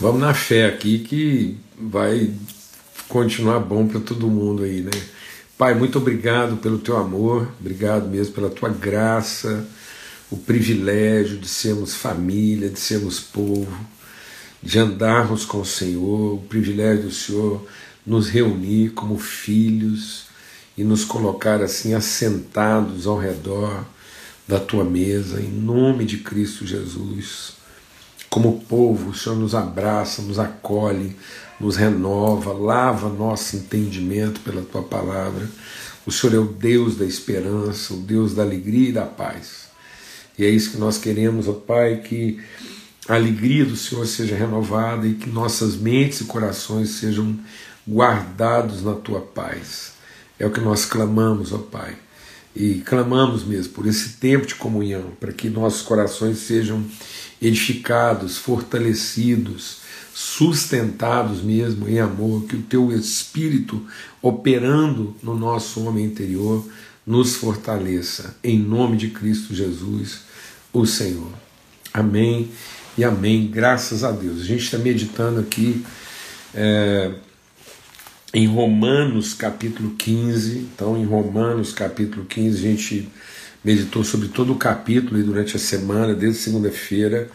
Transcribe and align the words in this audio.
Vamos 0.00 0.20
na 0.20 0.32
fé 0.32 0.64
aqui 0.64 1.00
que 1.00 1.56
vai 1.76 2.32
continuar 3.08 3.58
bom 3.58 3.88
para 3.88 3.98
todo 3.98 4.28
mundo 4.28 4.62
aí, 4.62 4.80
né? 4.80 4.92
Pai, 5.58 5.74
muito 5.74 5.98
obrigado 5.98 6.56
pelo 6.58 6.78
teu 6.78 6.96
amor, 6.96 7.52
obrigado 7.58 8.08
mesmo 8.08 8.32
pela 8.32 8.48
tua 8.48 8.68
graça, 8.68 9.66
o 10.30 10.36
privilégio 10.36 11.36
de 11.36 11.48
sermos 11.48 11.96
família, 11.96 12.70
de 12.70 12.78
sermos 12.78 13.18
povo, 13.18 13.76
de 14.62 14.78
andarmos 14.78 15.44
com 15.44 15.62
o 15.62 15.66
Senhor, 15.66 16.34
o 16.34 16.46
privilégio 16.48 17.06
do 17.06 17.10
Senhor 17.10 17.66
nos 18.06 18.28
reunir 18.28 18.90
como 18.90 19.18
filhos 19.18 20.26
e 20.76 20.84
nos 20.84 21.04
colocar 21.04 21.60
assim 21.60 21.92
assentados 21.92 23.04
ao 23.04 23.18
redor 23.18 23.84
da 24.46 24.60
tua 24.60 24.84
mesa, 24.84 25.40
em 25.40 25.50
nome 25.50 26.04
de 26.04 26.18
Cristo 26.18 26.64
Jesus. 26.64 27.57
Como 28.38 28.60
povo, 28.60 29.10
o 29.10 29.14
Senhor 29.16 29.34
nos 29.34 29.52
abraça, 29.52 30.22
nos 30.22 30.38
acolhe, 30.38 31.16
nos 31.58 31.74
renova, 31.74 32.52
lava 32.52 33.08
nosso 33.08 33.56
entendimento 33.56 34.38
pela 34.42 34.62
tua 34.62 34.80
palavra. 34.80 35.50
O 36.06 36.12
Senhor 36.12 36.36
é 36.36 36.38
o 36.38 36.44
Deus 36.44 36.94
da 36.94 37.04
esperança, 37.04 37.94
o 37.94 37.96
Deus 37.96 38.36
da 38.36 38.44
alegria 38.44 38.90
e 38.90 38.92
da 38.92 39.06
paz. 39.06 39.66
E 40.38 40.44
é 40.44 40.48
isso 40.48 40.70
que 40.70 40.76
nós 40.76 40.98
queremos, 40.98 41.48
ó 41.48 41.52
Pai, 41.52 41.96
que 41.96 42.38
a 43.08 43.16
alegria 43.16 43.64
do 43.64 43.74
Senhor 43.74 44.06
seja 44.06 44.36
renovada 44.36 45.04
e 45.04 45.14
que 45.14 45.28
nossas 45.28 45.74
mentes 45.74 46.20
e 46.20 46.24
corações 46.26 46.90
sejam 46.90 47.36
guardados 47.88 48.84
na 48.84 48.94
tua 48.94 49.20
paz. 49.20 49.94
É 50.38 50.46
o 50.46 50.52
que 50.52 50.60
nós 50.60 50.84
clamamos, 50.84 51.52
ó 51.52 51.58
Pai. 51.58 51.96
E 52.54 52.82
clamamos 52.86 53.44
mesmo 53.44 53.72
por 53.72 53.84
esse 53.84 54.10
tempo 54.10 54.46
de 54.46 54.54
comunhão, 54.54 55.10
para 55.18 55.32
que 55.32 55.50
nossos 55.50 55.82
corações 55.82 56.38
sejam 56.38 56.84
edificados, 57.40 58.36
fortalecidos, 58.36 59.78
sustentados 60.14 61.42
mesmo 61.42 61.88
em 61.88 62.00
amor, 62.00 62.44
que 62.44 62.56
o 62.56 62.62
teu 62.62 62.92
Espírito 62.92 63.86
operando 64.20 65.14
no 65.22 65.36
nosso 65.36 65.84
homem 65.84 66.04
interior 66.04 66.66
nos 67.06 67.36
fortaleça, 67.36 68.36
em 68.42 68.58
nome 68.58 68.96
de 68.96 69.08
Cristo 69.08 69.54
Jesus, 69.54 70.20
o 70.72 70.84
Senhor. 70.84 71.32
Amém 71.94 72.50
e 72.98 73.04
amém, 73.04 73.48
graças 73.48 74.04
a 74.04 74.10
Deus. 74.10 74.42
A 74.42 74.44
gente 74.44 74.64
está 74.64 74.76
meditando 74.76 75.40
aqui 75.40 75.84
é, 76.52 77.12
em 78.34 78.46
Romanos 78.46 79.32
capítulo 79.32 79.94
15, 79.96 80.58
então 80.58 80.98
em 80.98 81.04
Romanos 81.04 81.72
capítulo 81.72 82.26
15 82.26 82.58
a 82.58 82.60
gente 82.60 83.08
meditou 83.68 84.02
sobre 84.02 84.28
todo 84.28 84.54
o 84.54 84.56
capítulo 84.56 85.22
durante 85.22 85.54
a 85.56 85.58
semana, 85.58 86.14
desde 86.14 86.40
segunda-feira. 86.40 87.28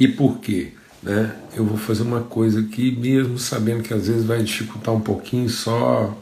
E 0.00 0.08
por 0.08 0.40
quê? 0.40 0.72
Né? 1.00 1.32
Eu 1.54 1.64
vou 1.64 1.78
fazer 1.78 2.02
uma 2.02 2.22
coisa 2.22 2.58
aqui, 2.58 2.90
mesmo 2.90 3.38
sabendo 3.38 3.84
que 3.84 3.94
às 3.94 4.08
vezes 4.08 4.24
vai 4.24 4.42
dificultar 4.42 4.92
um 4.92 5.00
pouquinho, 5.00 5.48
só 5.48 6.20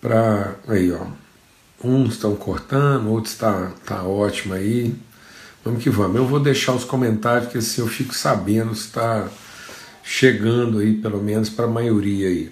para. 0.00 0.56
Aí, 0.66 0.90
ó. 0.90 1.06
Uns 1.84 2.14
estão 2.14 2.34
cortando, 2.34 3.10
outros 3.10 3.34
está 3.34 3.70
tá 3.84 4.02
ótimo 4.02 4.54
aí. 4.54 4.94
Vamos 5.62 5.82
que 5.82 5.90
vamos. 5.90 6.16
Eu 6.16 6.26
vou 6.26 6.40
deixar 6.40 6.72
os 6.72 6.84
comentários, 6.84 7.52
que 7.52 7.58
assim 7.58 7.82
eu 7.82 7.86
fico 7.86 8.14
sabendo 8.14 8.74
se 8.74 8.86
está 8.86 9.28
chegando 10.02 10.78
aí, 10.78 10.94
pelo 10.94 11.22
menos 11.22 11.50
para 11.50 11.66
a 11.66 11.68
maioria 11.68 12.28
aí. 12.28 12.50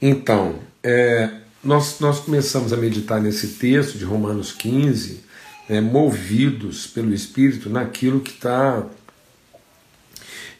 Então, 0.00 0.60
é, 0.84 1.30
nós, 1.62 1.98
nós 1.98 2.20
começamos 2.20 2.72
a 2.72 2.76
meditar 2.76 3.20
nesse 3.20 3.48
texto 3.48 3.98
de 3.98 4.04
Romanos 4.04 4.52
15, 4.52 5.24
né, 5.68 5.80
movidos 5.80 6.86
pelo 6.86 7.12
Espírito 7.12 7.68
naquilo 7.68 8.20
que 8.20 8.30
está 8.30 8.86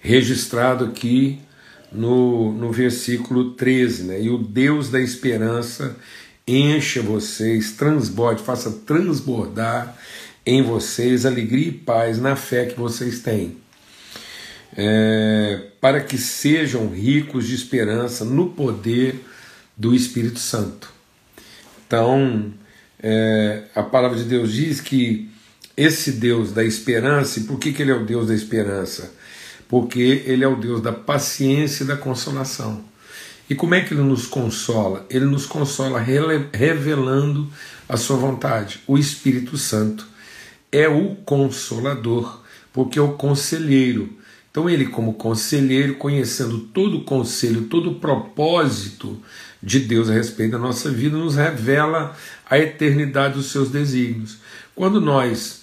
registrado 0.00 0.84
aqui 0.84 1.38
no, 1.92 2.52
no 2.52 2.72
versículo 2.72 3.52
13. 3.52 4.02
Né, 4.04 4.22
e 4.22 4.30
o 4.30 4.38
Deus 4.38 4.90
da 4.90 5.00
esperança 5.00 5.96
encha 6.46 7.00
vocês, 7.00 7.72
transborde, 7.72 8.42
faça 8.42 8.70
transbordar 8.84 9.96
em 10.44 10.62
vocês 10.62 11.26
alegria 11.26 11.68
e 11.68 11.72
paz 11.72 12.18
na 12.18 12.34
fé 12.34 12.66
que 12.66 12.78
vocês 12.78 13.20
têm. 13.20 13.56
É, 14.76 15.62
para 15.80 16.00
que 16.00 16.18
sejam 16.18 16.88
ricos 16.88 17.46
de 17.46 17.54
esperança 17.54 18.24
no 18.24 18.50
poder 18.50 19.24
do 19.78 19.94
Espírito 19.94 20.40
Santo. 20.40 20.92
Então, 21.86 22.52
é, 23.00 23.62
a 23.74 23.82
palavra 23.82 24.18
de 24.18 24.24
Deus 24.24 24.52
diz 24.52 24.80
que 24.80 25.30
esse 25.76 26.12
Deus 26.12 26.52
da 26.52 26.64
esperança, 26.64 27.38
e 27.38 27.44
por 27.44 27.58
que, 27.58 27.72
que 27.72 27.80
ele 27.80 27.92
é 27.92 27.94
o 27.94 28.04
Deus 28.04 28.26
da 28.26 28.34
esperança? 28.34 29.14
Porque 29.68 30.24
ele 30.26 30.42
é 30.42 30.48
o 30.48 30.56
Deus 30.56 30.82
da 30.82 30.92
paciência 30.92 31.84
e 31.84 31.86
da 31.86 31.96
consolação. 31.96 32.84
E 33.48 33.54
como 33.54 33.74
é 33.74 33.80
que 33.80 33.94
ele 33.94 34.02
nos 34.02 34.26
consola? 34.26 35.06
Ele 35.08 35.24
nos 35.24 35.46
consola 35.46 36.00
revelando 36.52 37.48
a 37.88 37.96
sua 37.96 38.16
vontade. 38.16 38.80
O 38.86 38.98
Espírito 38.98 39.56
Santo 39.56 40.06
é 40.70 40.88
o 40.88 41.14
consolador, 41.24 42.42
porque 42.72 42.98
é 42.98 43.02
o 43.02 43.12
conselheiro. 43.12 44.17
Então, 44.58 44.68
ele, 44.68 44.86
como 44.86 45.14
conselheiro, 45.14 45.94
conhecendo 45.94 46.58
todo 46.58 46.96
o 46.96 47.04
conselho, 47.04 47.66
todo 47.66 47.90
o 47.90 47.94
propósito 48.00 49.16
de 49.62 49.78
Deus 49.78 50.10
a 50.10 50.12
respeito 50.12 50.50
da 50.50 50.58
nossa 50.58 50.90
vida, 50.90 51.16
nos 51.16 51.36
revela 51.36 52.16
a 52.50 52.58
eternidade 52.58 53.34
dos 53.34 53.52
seus 53.52 53.70
desígnios. 53.70 54.38
Quando 54.74 55.00
nós 55.00 55.60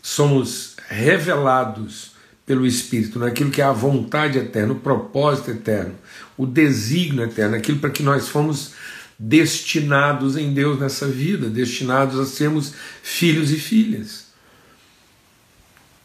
somos 0.00 0.74
revelados 0.88 2.12
pelo 2.46 2.66
Espírito 2.66 3.18
naquilo 3.18 3.50
que 3.50 3.60
é 3.60 3.64
a 3.64 3.72
vontade 3.72 4.38
eterna, 4.38 4.72
o 4.72 4.80
propósito 4.80 5.50
eterno, 5.50 5.94
o 6.34 6.46
desígnio 6.46 7.24
eterno, 7.24 7.56
aquilo 7.56 7.78
para 7.78 7.90
que 7.90 8.02
nós 8.02 8.26
fomos 8.26 8.72
destinados 9.18 10.38
em 10.38 10.54
Deus 10.54 10.80
nessa 10.80 11.06
vida, 11.06 11.50
destinados 11.50 12.18
a 12.18 12.24
sermos 12.24 12.72
filhos 13.02 13.50
e 13.50 13.56
filhas. 13.56 14.19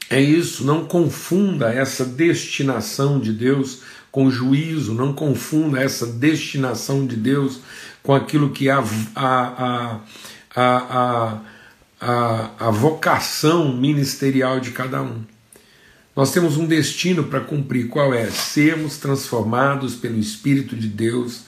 É 0.09 0.21
isso, 0.21 0.63
não 0.63 0.85
confunda 0.85 1.73
essa 1.73 2.05
destinação 2.05 3.19
de 3.19 3.33
Deus 3.33 3.81
com 4.11 4.29
juízo, 4.29 4.93
não 4.93 5.13
confunda 5.13 5.81
essa 5.81 6.05
destinação 6.05 7.05
de 7.05 7.15
Deus 7.15 7.59
com 8.01 8.13
aquilo 8.13 8.51
que 8.51 8.69
a, 8.69 8.83
a, 9.15 9.99
a, 10.55 11.41
a, 11.99 12.51
a 12.59 12.71
vocação 12.71 13.75
ministerial 13.75 14.59
de 14.59 14.71
cada 14.71 15.01
um. 15.01 15.23
Nós 16.15 16.31
temos 16.31 16.55
um 16.55 16.65
destino 16.65 17.25
para 17.25 17.41
cumprir, 17.41 17.89
qual 17.89 18.13
é? 18.13 18.29
Sermos 18.29 18.97
transformados 18.97 19.95
pelo 19.95 20.17
Espírito 20.17 20.75
de 20.75 20.87
Deus 20.87 21.41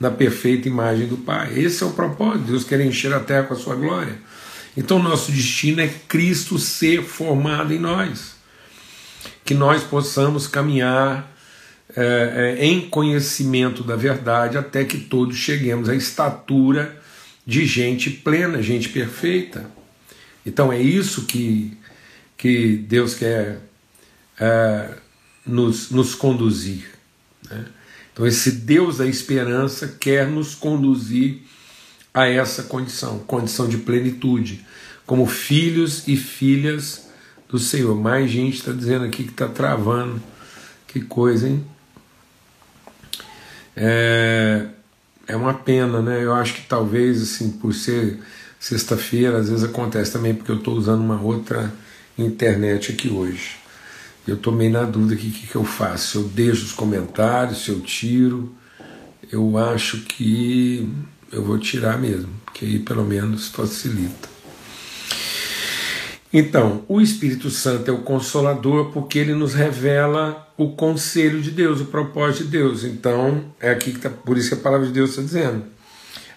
na 0.00 0.10
perfeita 0.10 0.66
imagem 0.66 1.06
do 1.06 1.18
Pai. 1.18 1.58
Esse 1.58 1.82
é 1.82 1.86
o 1.86 1.92
propósito. 1.92 2.46
Deus 2.46 2.64
quer 2.64 2.80
encher 2.80 3.12
a 3.12 3.20
terra 3.20 3.48
com 3.48 3.54
a 3.54 3.58
sua 3.58 3.74
glória. 3.74 4.18
Então, 4.76 5.02
nosso 5.02 5.30
destino 5.30 5.80
é 5.80 5.88
Cristo 6.08 6.58
ser 6.58 7.02
formado 7.02 7.72
em 7.72 7.78
nós. 7.78 8.34
Que 9.44 9.54
nós 9.54 9.82
possamos 9.84 10.46
caminhar 10.46 11.32
é, 11.96 12.56
é, 12.58 12.64
em 12.64 12.88
conhecimento 12.88 13.84
da 13.84 13.94
verdade, 13.94 14.58
até 14.58 14.84
que 14.84 14.98
todos 14.98 15.36
cheguemos 15.36 15.88
à 15.88 15.94
estatura 15.94 17.00
de 17.46 17.66
gente 17.66 18.10
plena, 18.10 18.62
gente 18.62 18.88
perfeita. 18.88 19.70
Então 20.44 20.72
é 20.72 20.80
isso 20.80 21.26
que, 21.26 21.76
que 22.36 22.76
Deus 22.76 23.14
quer 23.14 23.60
é, 24.40 24.90
nos, 25.46 25.90
nos 25.90 26.14
conduzir. 26.14 26.90
Né? 27.48 27.64
Então, 28.12 28.26
esse 28.26 28.52
Deus 28.52 28.98
da 28.98 29.06
esperança 29.06 29.96
quer 29.98 30.28
nos 30.28 30.54
conduzir 30.54 31.42
a 32.14 32.28
essa 32.28 32.62
condição 32.62 33.18
condição 33.18 33.68
de 33.68 33.78
plenitude, 33.78 34.64
como 35.04 35.26
filhos 35.26 36.06
e 36.06 36.16
filhas 36.16 37.08
do 37.48 37.58
Senhor. 37.58 37.94
Mais 37.94 38.30
gente 38.30 38.54
está 38.58 38.72
dizendo 38.72 39.04
aqui 39.04 39.24
que 39.24 39.32
está 39.32 39.48
travando. 39.48 40.22
Que 40.86 41.00
coisa, 41.00 41.48
hein? 41.48 41.64
É, 43.76 44.66
é 45.26 45.36
uma 45.36 45.54
pena, 45.54 46.00
né? 46.00 46.22
Eu 46.22 46.32
acho 46.32 46.54
que 46.54 46.62
talvez, 46.62 47.20
assim, 47.20 47.50
por 47.50 47.74
ser 47.74 48.20
sexta-feira, 48.60 49.38
às 49.38 49.48
vezes 49.48 49.64
acontece 49.64 50.12
também 50.12 50.34
porque 50.34 50.52
eu 50.52 50.58
estou 50.58 50.74
usando 50.74 51.00
uma 51.00 51.20
outra 51.20 51.72
internet 52.16 52.92
aqui 52.92 53.08
hoje. 53.08 53.56
Eu 54.26 54.36
estou 54.36 54.52
meio 54.52 54.70
na 54.70 54.84
dúvida 54.84 55.14
aqui 55.14 55.28
o 55.28 55.32
que, 55.32 55.46
que 55.48 55.56
eu 55.56 55.64
faço. 55.64 56.12
Se 56.12 56.16
eu 56.16 56.22
deixo 56.24 56.64
os 56.64 56.72
comentários, 56.72 57.64
se 57.64 57.70
eu 57.70 57.80
tiro. 57.80 58.54
Eu 59.30 59.58
acho 59.58 60.02
que 60.02 60.88
eu 61.32 61.42
vou 61.42 61.58
tirar 61.58 61.98
mesmo, 61.98 62.28
porque 62.44 62.64
aí 62.64 62.78
pelo 62.78 63.04
menos 63.04 63.48
facilita. 63.48 64.28
Então, 66.32 66.84
o 66.88 67.00
Espírito 67.00 67.48
Santo 67.48 67.88
é 67.88 67.94
o 67.94 67.98
consolador 67.98 68.90
porque 68.90 69.18
ele 69.18 69.34
nos 69.34 69.54
revela 69.54 70.48
o 70.56 70.72
conselho 70.72 71.40
de 71.40 71.52
Deus, 71.52 71.80
o 71.80 71.84
propósito 71.84 72.44
de 72.44 72.50
Deus. 72.50 72.82
Então, 72.82 73.44
é 73.60 73.70
aqui 73.70 73.92
que 73.92 74.00
tá, 74.00 74.10
por 74.10 74.36
isso 74.36 74.48
que 74.48 74.54
a 74.54 74.58
palavra 74.58 74.86
de 74.86 74.92
Deus 74.92 75.10
está 75.10 75.22
dizendo. 75.22 75.64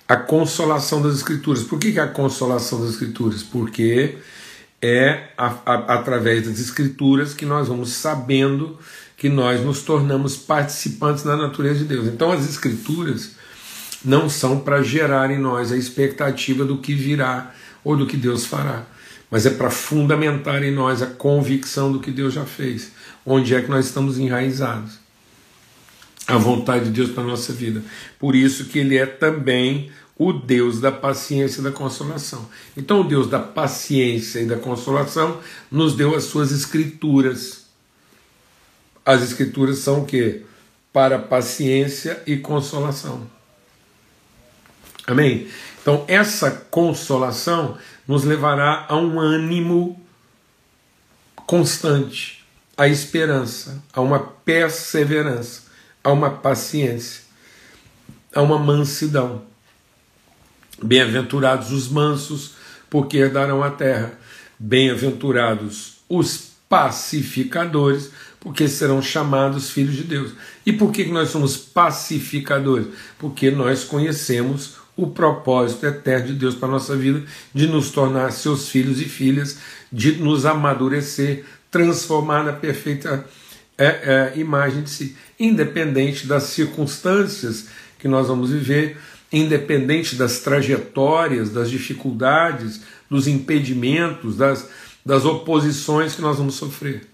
A 0.07 0.15
consolação 0.15 1.01
das 1.01 1.15
Escrituras. 1.15 1.63
Por 1.63 1.79
que, 1.79 1.91
que 1.91 1.99
é 1.99 2.03
a 2.03 2.07
consolação 2.07 2.79
das 2.79 2.91
Escrituras? 2.91 3.41
Porque 3.41 4.17
é 4.79 5.29
a, 5.35 5.47
a, 5.65 5.95
através 5.95 6.47
das 6.47 6.59
Escrituras 6.59 7.33
que 7.33 7.45
nós 7.45 7.67
vamos 7.67 7.89
sabendo 7.89 8.77
que 9.17 9.29
nós 9.29 9.65
nos 9.65 9.81
tornamos 9.81 10.37
participantes 10.37 11.23
da 11.23 11.35
natureza 11.35 11.79
de 11.79 11.85
Deus. 11.85 12.05
Então 12.05 12.31
as 12.31 12.47
escrituras 12.47 13.31
não 14.03 14.29
são 14.29 14.59
para 14.59 14.83
gerar 14.83 15.31
em 15.31 15.39
nós 15.39 15.71
a 15.71 15.77
expectativa 15.77 16.63
do 16.63 16.77
que 16.77 16.93
virá 16.93 17.53
ou 17.83 17.95
do 17.95 18.05
que 18.05 18.17
Deus 18.17 18.45
fará, 18.45 18.85
mas 19.29 19.45
é 19.45 19.49
para 19.49 19.69
fundamentar 19.69 20.63
em 20.63 20.71
nós 20.71 21.01
a 21.01 21.07
convicção 21.07 21.91
do 21.91 21.99
que 21.99 22.11
Deus 22.11 22.33
já 22.33 22.45
fez, 22.45 22.91
onde 23.25 23.55
é 23.55 23.61
que 23.61 23.69
nós 23.69 23.85
estamos 23.85 24.17
enraizados. 24.17 24.99
A 26.27 26.37
vontade 26.37 26.85
de 26.85 26.91
Deus 26.91 27.11
para 27.11 27.23
a 27.23 27.27
nossa 27.27 27.53
vida. 27.53 27.81
Por 28.19 28.35
isso 28.35 28.65
que 28.65 28.79
ele 28.79 28.97
é 28.97 29.05
também 29.05 29.89
o 30.17 30.33
Deus 30.33 30.81
da 30.81 30.91
paciência 30.91 31.61
e 31.61 31.63
da 31.63 31.71
consolação. 31.71 32.49
Então, 32.75 33.01
o 33.01 33.03
Deus 33.03 33.29
da 33.29 33.39
paciência 33.39 34.39
e 34.39 34.45
da 34.45 34.57
consolação 34.57 35.39
nos 35.71 35.95
deu 35.95 36.15
as 36.15 36.25
suas 36.25 36.51
escrituras. 36.51 37.65
As 39.05 39.21
escrituras 39.21 39.79
são 39.79 40.01
o 40.01 40.05
quê? 40.05 40.41
Para 40.91 41.19
paciência 41.19 42.21
e 42.27 42.35
consolação. 42.35 43.36
Amém? 45.07 45.47
Então, 45.81 46.03
essa 46.05 46.51
consolação 46.51 47.77
nos 48.05 48.25
levará 48.25 48.85
a 48.89 48.97
um 48.97 49.17
ânimo 49.17 49.97
constante, 51.45 52.45
a 52.75 52.89
esperança, 52.89 53.81
a 53.93 54.01
uma 54.01 54.19
perseverança, 54.19 55.63
a 56.03 56.11
uma 56.11 56.29
paciência, 56.29 57.23
a 58.35 58.41
uma 58.41 58.59
mansidão. 58.59 59.43
Bem-aventurados 60.83 61.71
os 61.71 61.87
mansos, 61.87 62.55
porque 62.89 63.17
herdarão 63.17 63.63
a 63.63 63.71
terra. 63.71 64.19
Bem-aventurados 64.59 65.99
os 66.09 66.51
pacificadores, 66.67 68.11
porque 68.41 68.67
serão 68.67 69.01
chamados 69.01 69.69
filhos 69.69 69.95
de 69.95 70.03
Deus. 70.03 70.33
E 70.65 70.73
por 70.73 70.91
que 70.91 71.05
nós 71.05 71.29
somos 71.29 71.55
pacificadores? 71.55 72.87
Porque 73.17 73.49
nós 73.49 73.85
conhecemos 73.85 74.75
o 74.97 75.07
propósito 75.07 75.85
eterno 75.85 76.27
de 76.27 76.33
Deus 76.33 76.55
para 76.55 76.67
a 76.67 76.71
nossa 76.71 76.95
vida, 76.95 77.23
de 77.53 77.67
nos 77.67 77.91
tornar 77.91 78.31
seus 78.31 78.67
filhos 78.67 78.99
e 78.99 79.05
filhas, 79.05 79.59
de 79.93 80.13
nos 80.13 80.45
amadurecer, 80.45 81.45
transformar 81.69 82.43
na 82.43 82.53
perfeita 82.53 83.23
é, 83.77 83.85
é, 83.85 84.39
imagem 84.39 84.81
de 84.81 84.89
si, 84.89 85.15
independente 85.39 86.25
das 86.25 86.43
circunstâncias 86.43 87.67
que 87.99 88.07
nós 88.07 88.27
vamos 88.27 88.49
viver, 88.49 88.97
independente 89.31 90.15
das 90.15 90.39
trajetórias, 90.39 91.51
das 91.51 91.69
dificuldades, 91.69 92.81
dos 93.09 93.27
impedimentos, 93.27 94.35
das, 94.35 94.67
das 95.05 95.25
oposições 95.25 96.15
que 96.15 96.21
nós 96.21 96.37
vamos 96.37 96.55
sofrer. 96.55 97.07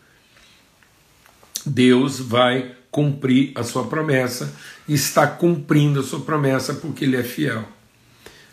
Deus 1.66 2.20
vai 2.20 2.76
cumprir 2.94 3.52
a 3.56 3.64
sua 3.64 3.88
promessa, 3.88 4.54
está 4.88 5.26
cumprindo 5.26 6.00
a 6.00 6.04
sua 6.04 6.20
promessa 6.20 6.76
porque 6.76 7.04
Ele 7.04 7.18
é 7.18 7.24
fiel. 7.24 7.68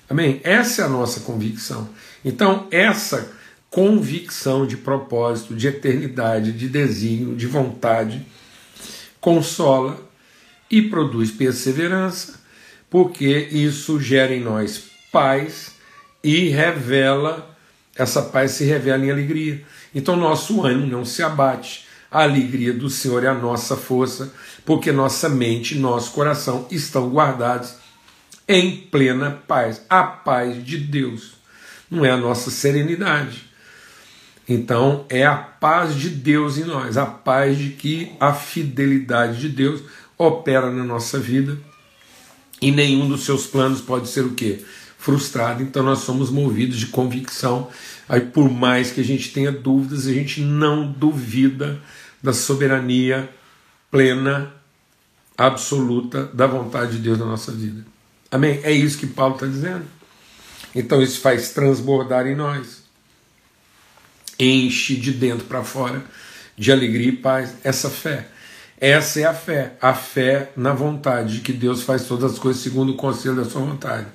Amém? 0.08 0.40
Essa 0.42 0.80
é 0.80 0.84
a 0.86 0.88
nossa 0.88 1.20
convicção. 1.20 1.90
Então, 2.24 2.66
essa 2.70 3.32
convicção 3.68 4.66
de 4.66 4.78
propósito, 4.78 5.54
de 5.54 5.68
eternidade, 5.68 6.52
de 6.52 6.70
desígnio, 6.70 7.36
de 7.36 7.46
vontade, 7.46 8.26
consola 9.20 10.00
e 10.70 10.80
produz 10.80 11.30
perseverança, 11.30 12.40
porque 12.88 13.46
isso 13.52 14.00
gera 14.00 14.34
em 14.34 14.40
nós 14.40 14.84
paz 15.12 15.74
e 16.24 16.48
revela, 16.48 17.54
essa 17.94 18.22
paz 18.22 18.52
se 18.52 18.64
revela 18.64 19.04
em 19.04 19.10
alegria. 19.10 19.62
Então, 19.94 20.16
nosso 20.16 20.64
ânimo 20.64 20.86
não 20.86 21.04
se 21.04 21.22
abate 21.22 21.89
a 22.10 22.22
alegria 22.22 22.72
do 22.72 22.90
Senhor 22.90 23.22
é 23.22 23.28
a 23.28 23.34
nossa 23.34 23.76
força, 23.76 24.32
porque 24.64 24.90
nossa 24.90 25.28
mente 25.28 25.76
e 25.76 25.78
nosso 25.78 26.12
coração 26.12 26.66
estão 26.70 27.08
guardados 27.08 27.74
em 28.48 28.76
plena 28.76 29.42
paz. 29.46 29.82
A 29.88 30.02
paz 30.02 30.64
de 30.64 30.76
Deus 30.76 31.34
não 31.90 32.04
é 32.04 32.10
a 32.10 32.16
nossa 32.16 32.50
serenidade. 32.50 33.44
Então, 34.48 35.04
é 35.08 35.24
a 35.24 35.36
paz 35.36 35.94
de 35.94 36.08
Deus 36.08 36.58
em 36.58 36.64
nós, 36.64 36.96
a 36.96 37.06
paz 37.06 37.56
de 37.56 37.70
que 37.70 38.10
a 38.18 38.32
fidelidade 38.32 39.38
de 39.38 39.48
Deus 39.48 39.80
opera 40.18 40.70
na 40.72 40.82
nossa 40.82 41.20
vida 41.20 41.56
e 42.60 42.72
nenhum 42.72 43.08
dos 43.08 43.24
seus 43.24 43.46
planos 43.46 43.80
pode 43.80 44.08
ser 44.08 44.24
o 44.24 44.34
quê? 44.34 44.64
Frustrado. 44.98 45.62
Então, 45.62 45.84
nós 45.84 46.00
somos 46.00 46.30
movidos 46.30 46.78
de 46.78 46.86
convicção. 46.86 47.68
Aí, 48.08 48.20
por 48.20 48.50
mais 48.50 48.90
que 48.90 49.00
a 49.00 49.04
gente 49.04 49.32
tenha 49.32 49.52
dúvidas, 49.52 50.08
a 50.08 50.12
gente 50.12 50.40
não 50.40 50.90
duvida 50.90 51.80
da 52.22 52.32
soberania 52.32 53.28
plena, 53.90 54.52
absoluta 55.36 56.24
da 56.32 56.46
vontade 56.46 56.92
de 56.92 56.98
Deus 56.98 57.18
na 57.18 57.24
nossa 57.24 57.50
vida. 57.52 57.84
Amém? 58.30 58.60
É 58.62 58.70
isso 58.70 58.98
que 58.98 59.06
Paulo 59.06 59.34
está 59.34 59.46
dizendo. 59.46 59.84
Então 60.74 61.02
isso 61.02 61.20
faz 61.20 61.50
transbordar 61.50 62.26
em 62.26 62.36
nós, 62.36 62.82
enche 64.38 64.96
de 64.96 65.12
dentro 65.12 65.46
para 65.46 65.64
fora 65.64 66.04
de 66.56 66.70
alegria 66.70 67.08
e 67.08 67.16
paz 67.16 67.54
essa 67.64 67.88
fé. 67.88 68.28
Essa 68.78 69.20
é 69.20 69.24
a 69.24 69.34
fé, 69.34 69.76
a 69.80 69.92
fé 69.92 70.52
na 70.56 70.72
vontade 70.72 71.36
de 71.36 71.40
que 71.40 71.52
Deus 71.52 71.82
faz 71.82 72.04
todas 72.04 72.32
as 72.32 72.38
coisas 72.38 72.62
segundo 72.62 72.92
o 72.92 72.96
conselho 72.96 73.36
da 73.36 73.44
sua 73.44 73.62
vontade. 73.62 74.06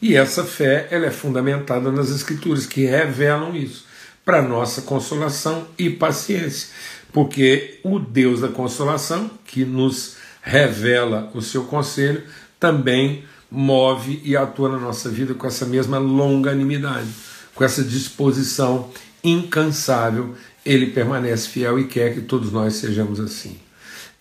E 0.00 0.14
essa 0.14 0.44
fé 0.44 0.86
ela 0.90 1.06
é 1.06 1.10
fundamentada 1.10 1.90
nas 1.90 2.10
Escrituras, 2.10 2.66
que 2.66 2.84
revelam 2.84 3.56
isso 3.56 3.86
para 4.24 4.42
nossa 4.42 4.82
consolação 4.82 5.68
e 5.78 5.88
paciência 5.88 6.68
porque 7.16 7.80
o 7.82 7.98
Deus 7.98 8.42
da 8.42 8.48
consolação, 8.48 9.30
que 9.46 9.64
nos 9.64 10.16
revela 10.42 11.30
o 11.32 11.40
seu 11.40 11.64
conselho, 11.64 12.22
também 12.60 13.24
move 13.50 14.20
e 14.22 14.36
atua 14.36 14.68
na 14.68 14.78
nossa 14.78 15.08
vida 15.08 15.32
com 15.32 15.46
essa 15.46 15.64
mesma 15.64 15.96
longanimidade, 15.96 17.08
com 17.54 17.64
essa 17.64 17.82
disposição 17.82 18.90
incansável. 19.24 20.34
Ele 20.62 20.88
permanece 20.88 21.48
fiel 21.48 21.78
e 21.78 21.86
quer 21.86 22.12
que 22.12 22.20
todos 22.20 22.52
nós 22.52 22.74
sejamos 22.74 23.18
assim. 23.18 23.56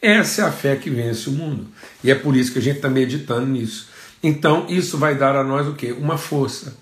Essa 0.02 0.44
é 0.44 0.46
a 0.46 0.52
fé 0.54 0.78
que 0.78 0.90
vence 0.90 1.28
o 1.28 1.34
mundo. 1.34 1.68
E 2.02 2.10
é 2.10 2.16
por 2.16 2.34
isso 2.34 2.54
que 2.54 2.60
a 2.60 2.62
gente 2.62 2.78
está 2.78 2.90
meditando 2.90 3.46
nisso. 3.46 3.90
Então, 4.24 4.68
isso 4.70 4.98
vai 4.98 5.16
dar 5.16 5.36
a 5.36 5.44
nós 5.44 5.68
o 5.68 5.74
quê? 5.74 5.92
Uma 5.92 6.18
força. 6.18 6.78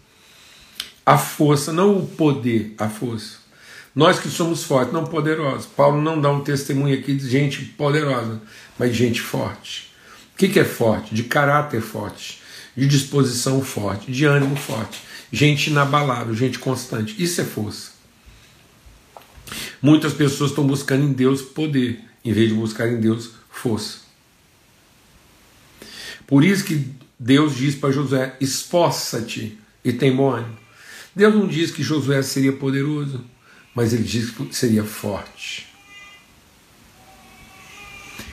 A 1.04 1.18
força, 1.18 1.74
não 1.74 1.98
o 1.98 2.06
poder, 2.06 2.76
a 2.78 2.88
força. 2.88 3.43
Nós 3.96 4.20
que 4.20 4.30
somos 4.30 4.64
fortes, 4.64 4.92
não 4.92 5.06
poderosos. 5.06 5.68
Paulo 5.68 6.02
não 6.02 6.20
dá 6.20 6.32
um 6.32 6.42
testemunho 6.42 6.98
aqui 6.98 7.14
de 7.14 7.30
gente 7.30 7.64
poderosa, 7.64 8.42
mas 8.78 8.92
de 8.92 8.98
gente 8.98 9.22
forte. 9.22 9.94
O 10.34 10.38
que, 10.38 10.60
é 10.60 10.66
forte? 10.66 11.14
De 11.14 11.24
caráter 11.24 11.80
forte, 11.80 12.42
de 12.76 12.88
disposição 12.88 13.62
forte, 13.62 14.12
de 14.12 14.26
ânimo 14.26 14.56
forte, 14.56 15.00
gente 15.32 15.70
inabalável, 15.70 16.34
gente 16.34 16.58
constante. 16.58 17.22
Isso 17.22 17.40
é 17.40 17.44
força. 17.44 17.92
Muitas 19.80 20.14
pessoas 20.14 20.50
estão 20.50 20.66
buscando 20.66 21.04
em 21.04 21.14
Deus 21.14 21.42
poder, 21.42 22.04
em 22.26 22.34
vez 22.34 22.50
de 22.50 22.56
buscar 22.56 22.90
em 22.90 23.00
Deus 23.00 23.32
força. 23.50 24.00
Por 26.26 26.44
isso 26.44 26.64
que 26.64 26.90
Deus 27.20 27.56
diz 27.56 27.76
para 27.76 27.92
Josué: 27.92 28.36
esforça-te 28.42 29.60
e 29.86 29.94
tem 29.94 30.16
bom 30.16 30.32
ânimo. 30.32 30.58
Deus 31.16 31.36
não 31.36 31.48
diz 31.48 31.70
que 31.70 31.84
Josué 31.84 32.24
seria 32.24 32.54
poderoso 32.54 33.24
mas 33.76 33.94
ele 33.94 34.04
diz 34.04 34.30
que 34.30 34.54
seria 34.56 34.84
forte. 34.84 35.68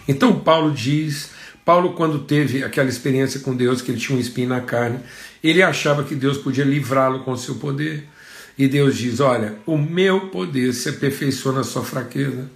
Então 0.06 0.40
Paulo 0.40 0.72
diz, 0.72 1.30
Paulo 1.64 1.92
quando 1.92 2.20
teve 2.20 2.64
aquela 2.64 2.88
experiência 2.88 3.40
com 3.40 3.54
Deus, 3.54 3.80
que 3.80 3.90
ele 3.90 4.00
tinha 4.00 4.16
um 4.16 4.20
espinho 4.20 4.48
na 4.48 4.60
carne, 4.60 5.00
ele 5.42 5.62
achava 5.62 6.04
que 6.04 6.14
Deus 6.14 6.36
podia 6.38 6.64
livrá-lo 6.64 7.20
com 7.20 7.32
o 7.32 7.38
seu 7.38 7.56
poder. 7.56 8.06
E 8.58 8.68
Deus 8.68 8.96
diz: 8.96 9.20
Olha, 9.20 9.54
o 9.64 9.78
meu 9.78 10.28
poder 10.28 10.74
se 10.74 10.88
aperfeiçoa 10.88 11.52
na 11.52 11.64
sua 11.64 11.84
fraqueza. 11.84 12.50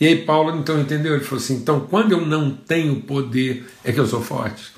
E 0.00 0.06
aí 0.06 0.24
Paulo 0.24 0.58
então 0.58 0.80
entendeu, 0.80 1.14
ele 1.14 1.24
falou 1.24 1.42
assim: 1.42 1.54
então 1.56 1.80
quando 1.80 2.12
eu 2.12 2.26
não 2.26 2.50
tenho 2.50 3.00
poder 3.02 3.64
é 3.84 3.92
que 3.92 4.00
eu 4.00 4.06
sou 4.06 4.22
forte. 4.22 4.72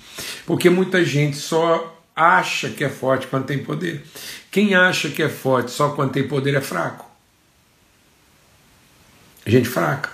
Porque 0.45 0.69
muita 0.69 1.05
gente 1.05 1.37
só 1.37 2.03
acha 2.15 2.71
que 2.71 2.85
é 2.85 2.89
forte 2.89 3.27
quando 3.27 3.47
tem 3.47 3.59
poder. 3.59 4.05
Quem 4.51 4.75
acha 4.75 5.09
que 5.09 5.23
é 5.23 5.29
forte 5.29 5.71
só 5.71 5.91
quando 5.91 6.13
tem 6.13 6.27
poder 6.27 6.55
é 6.55 6.61
fraco. 6.61 7.06
Gente 9.47 9.69
fraca. 9.69 10.11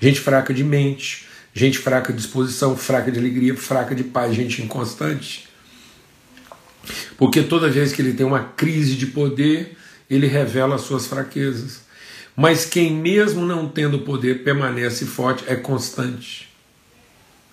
Gente 0.00 0.20
fraca 0.20 0.52
de 0.52 0.62
mente, 0.62 1.26
gente 1.54 1.78
fraca 1.78 2.12
de 2.12 2.18
disposição, 2.18 2.76
fraca 2.76 3.10
de 3.10 3.18
alegria, 3.18 3.56
fraca 3.56 3.94
de 3.94 4.04
paz, 4.04 4.34
gente 4.34 4.60
inconstante. 4.60 5.48
Porque 7.16 7.42
toda 7.42 7.70
vez 7.70 7.92
que 7.92 8.02
ele 8.02 8.12
tem 8.12 8.26
uma 8.26 8.44
crise 8.44 8.96
de 8.96 9.06
poder, 9.06 9.76
ele 10.10 10.26
revela 10.26 10.74
as 10.74 10.82
suas 10.82 11.06
fraquezas. 11.06 11.82
Mas 12.36 12.66
quem, 12.66 12.92
mesmo 12.92 13.46
não 13.46 13.68
tendo 13.68 14.00
poder, 14.00 14.42
permanece 14.42 15.06
forte, 15.06 15.44
é 15.46 15.54
constante, 15.54 16.48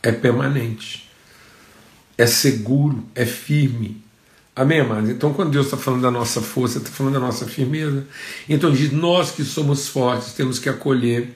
é 0.01 0.11
permanente, 0.11 1.09
é 2.17 2.25
seguro, 2.25 3.05
é 3.13 3.25
firme. 3.25 4.03
Amém, 4.53 4.81
amados? 4.81 5.09
Então, 5.09 5.33
quando 5.33 5.51
Deus 5.51 5.67
está 5.67 5.77
falando 5.77 6.01
da 6.01 6.11
nossa 6.11 6.41
força, 6.41 6.77
está 6.77 6.89
falando 6.89 7.13
da 7.13 7.19
nossa 7.21 7.45
firmeza. 7.45 8.05
Então, 8.49 8.71
diz: 8.71 8.91
nós 8.91 9.31
que 9.31 9.45
somos 9.45 9.87
fortes 9.87 10.33
temos 10.33 10.59
que 10.59 10.67
acolher 10.67 11.29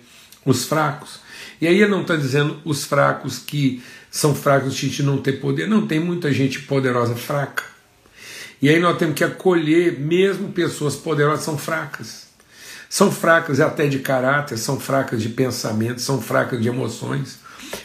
os 0.46 0.66
fracos. 0.66 1.20
E 1.62 1.68
aí 1.68 1.82
ele 1.82 1.92
não 1.92 2.02
está 2.02 2.18
dizendo 2.18 2.60
os 2.66 2.84
fracos 2.84 3.40
que 3.40 3.82
são 4.12 4.36
fracos 4.36 4.76
de 4.76 5.02
não 5.02 5.18
ter 5.18 5.34
poder. 5.34 5.68
Não, 5.68 5.88
tem 5.88 6.00
muita 6.00 6.32
gente 6.34 6.60
poderosa 6.64 7.16
fraca. 7.16 7.64
E 8.62 8.70
aí 8.70 8.80
nós 8.80 8.98
temos 8.98 9.16
que 9.16 9.24
acolher, 9.24 9.98
mesmo 9.98 10.52
pessoas 10.52 10.96
poderosas 10.96 11.46
são 11.46 11.58
fracas. 11.58 12.26
São 12.90 13.12
fracas 13.12 13.60
até 13.62 13.88
de 13.88 14.00
caráter, 14.00 14.58
são 14.58 14.80
fracas 14.80 15.22
de 15.22 15.30
pensamento, 15.30 16.02
são 16.02 16.22
fracas 16.22 16.62
de 16.62 16.68
emoções. 16.68 17.40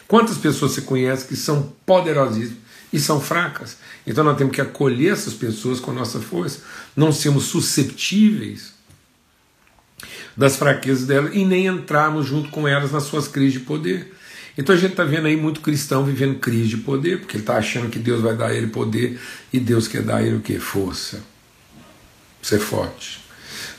Quantas 0.09 0.37
pessoas 0.39 0.73
você 0.73 0.81
conhece 0.83 1.27
que 1.27 1.37
são 1.37 1.73
poderosíssimas 1.87 2.70
e 2.93 2.99
são 2.99 3.21
fracas? 3.21 3.77
Então 4.07 4.25
nós 4.25 4.37
temos 4.37 4.55
que 4.55 4.61
acolher 4.61 5.13
essas 5.13 5.35
pessoas 5.35 5.81
com 5.81 5.93
nossa 5.93 6.21
força, 6.21 6.61
não 6.97 7.13
sermos 7.13 7.45
susceptíveis 7.45 8.73
das 10.37 10.57
fraquezas 10.57 11.07
delas 11.07 11.35
e 11.35 11.45
nem 11.45 11.67
entrarmos 11.67 12.27
junto 12.27 12.51
com 12.51 12.67
elas 12.67 12.93
nas 12.93 13.05
suas 13.05 13.29
crises 13.29 13.55
de 13.55 13.61
poder. 13.61 14.15
Então 14.57 14.75
a 14.75 14.79
gente 14.79 14.93
está 14.93 15.05
vendo 15.05 15.27
aí 15.27 15.37
muito 15.37 15.61
cristão 15.61 16.05
vivendo 16.05 16.39
crise 16.39 16.69
de 16.69 16.77
poder, 16.79 17.21
porque 17.21 17.37
ele 17.37 17.43
está 17.43 17.57
achando 17.57 17.89
que 17.89 17.99
Deus 17.99 18.21
vai 18.21 18.37
dar 18.37 18.49
a 18.49 18.55
ele 18.55 18.67
poder 18.67 19.21
e 19.53 19.61
Deus 19.61 19.87
quer 19.89 20.03
dar 20.03 20.17
a 20.17 20.23
ele 20.23 20.37
o 20.37 20.41
que? 20.41 20.59
Força. 20.59 21.23
Ser 22.43 22.59
forte. 22.59 23.21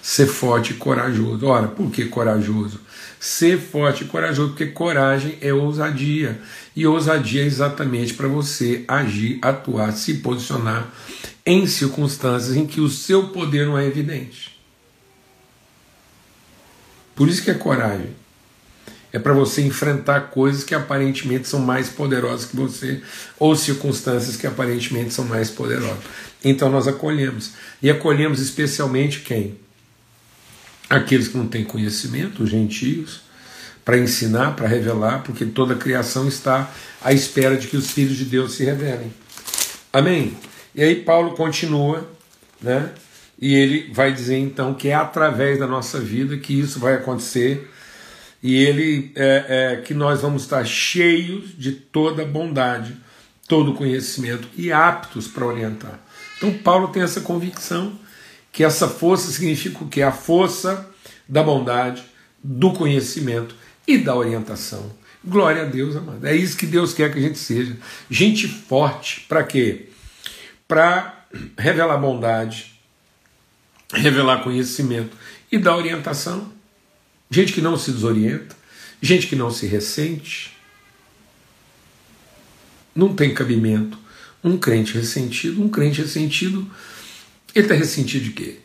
Ser 0.02 0.28
forte 0.28 0.72
e 0.72 0.76
corajoso. 0.76 1.46
Ora, 1.46 1.68
por 1.68 1.92
que 1.92 2.06
corajoso? 2.06 2.80
Ser 3.24 3.60
forte 3.60 4.04
e 4.04 4.08
corajoso, 4.08 4.50
porque 4.50 4.66
coragem 4.66 5.38
é 5.42 5.54
ousadia. 5.54 6.42
E 6.76 6.88
ousadia 6.88 7.44
é 7.44 7.46
exatamente 7.46 8.16
para 8.16 8.28
você 8.28 8.84
agir, 8.88 9.38
atuar, 9.44 9.92
se 9.92 10.16
posicionar 10.16 10.92
em 11.46 11.68
circunstâncias 11.68 12.56
em 12.56 12.66
que 12.66 12.82
o 12.82 12.90
seu 12.90 13.28
poder 13.28 13.68
não 13.68 13.78
é 13.78 13.86
evidente. 13.86 14.60
Por 17.16 17.30
isso 17.30 17.44
que 17.44 17.52
é 17.52 17.54
coragem 17.54 18.16
é 19.14 19.20
para 19.20 19.34
você 19.34 19.62
enfrentar 19.62 20.32
coisas 20.32 20.64
que 20.64 20.74
aparentemente 20.74 21.48
são 21.48 21.60
mais 21.60 21.90
poderosas 21.90 22.46
que 22.46 22.56
você, 22.56 23.02
ou 23.38 23.56
circunstâncias 23.56 24.36
que 24.36 24.48
aparentemente 24.48 25.14
são 25.14 25.26
mais 25.26 25.52
poderosas. 25.52 26.04
Então 26.44 26.72
nós 26.72 26.88
acolhemos. 26.88 27.52
E 27.84 27.90
acolhemos 27.92 28.40
especialmente 28.40 29.20
quem? 29.20 29.60
Aqueles 30.92 31.30
que 31.30 31.38
não 31.38 31.48
têm 31.48 31.64
conhecimento, 31.64 32.44
os 32.44 32.50
gentios, 32.50 33.22
para 33.86 33.98
ensinar, 33.98 34.58
para 34.58 34.68
revelar, 34.68 35.24
porque 35.24 35.46
toda 35.46 35.74
a 35.74 35.78
criação 35.78 36.28
está 36.28 36.70
à 37.02 37.14
espera 37.14 37.56
de 37.56 37.68
que 37.68 37.78
os 37.78 37.92
filhos 37.92 38.18
de 38.18 38.26
Deus 38.26 38.56
se 38.56 38.66
revelem. 38.66 39.12
Amém? 39.94 40.38
E 40.76 40.84
aí 40.84 40.98
Paulo 40.98 41.32
continua, 41.32 42.06
né? 42.62 42.90
E 43.40 43.56
ele 43.56 43.90
vai 43.94 44.12
dizer 44.12 44.38
então 44.38 44.74
que 44.74 44.90
é 44.90 44.94
através 44.94 45.58
da 45.58 45.66
nossa 45.66 45.98
vida 45.98 46.38
que 46.38 46.60
isso 46.60 46.78
vai 46.78 46.96
acontecer 46.96 47.72
e 48.44 48.56
ele 48.56 49.14
é, 49.16 49.46
é, 49.48 49.76
que 49.78 49.94
nós 49.94 50.22
vamos 50.22 50.44
estar 50.44 50.66
cheios 50.66 51.58
de 51.58 51.72
toda 51.72 52.26
bondade, 52.26 52.98
todo 53.48 53.74
conhecimento 53.76 54.46
e 54.58 54.74
aptos 54.74 55.26
para 55.26 55.46
orientar. 55.46 56.02
Então 56.36 56.52
Paulo 56.52 56.90
tem 56.90 57.02
essa 57.02 57.22
convicção 57.22 57.98
que 58.52 58.64
essa 58.64 58.88
força 58.88 59.32
significa 59.32 59.84
o 59.84 59.88
que? 59.88 60.02
A 60.02 60.12
força 60.12 60.90
da 61.28 61.42
bondade, 61.42 62.04
do 62.44 62.74
conhecimento 62.74 63.56
e 63.88 63.98
da 63.98 64.16
orientação. 64.16 64.92
Glória 65.24 65.64
a 65.64 65.66
Deus, 65.66 65.96
amado. 65.96 66.26
É 66.26 66.36
isso 66.36 66.58
que 66.58 66.66
Deus 66.66 66.94
quer 66.94 67.12
que 67.12 67.20
a 67.20 67.22
gente 67.22 67.38
seja. 67.38 67.78
Gente 68.10 68.48
forte, 68.48 69.22
para 69.30 69.44
quê? 69.44 69.90
Para 70.68 71.26
revelar 71.58 71.98
bondade, 71.98 72.80
revelar 73.94 74.44
conhecimento 74.44 75.16
e 75.52 75.58
dar 75.58 75.78
orientação 75.78 76.52
gente 77.32 77.54
que 77.54 77.62
não 77.62 77.78
se 77.78 77.92
desorienta, 77.92 78.56
gente 79.02 79.26
que 79.26 79.36
não 79.36 79.50
se 79.50 79.66
ressente. 79.66 80.52
Não 82.94 83.16
tem 83.16 83.34
cabimento. 83.34 83.98
Um 84.44 84.58
crente 84.58 84.94
ressentido, 84.94 85.64
um 85.64 85.70
crente 85.70 86.02
ressentido, 86.02 86.70
ele 87.54 87.66
está 87.66 87.76
ressentido 87.76 88.24
de 88.26 88.32
quê? 88.32 88.60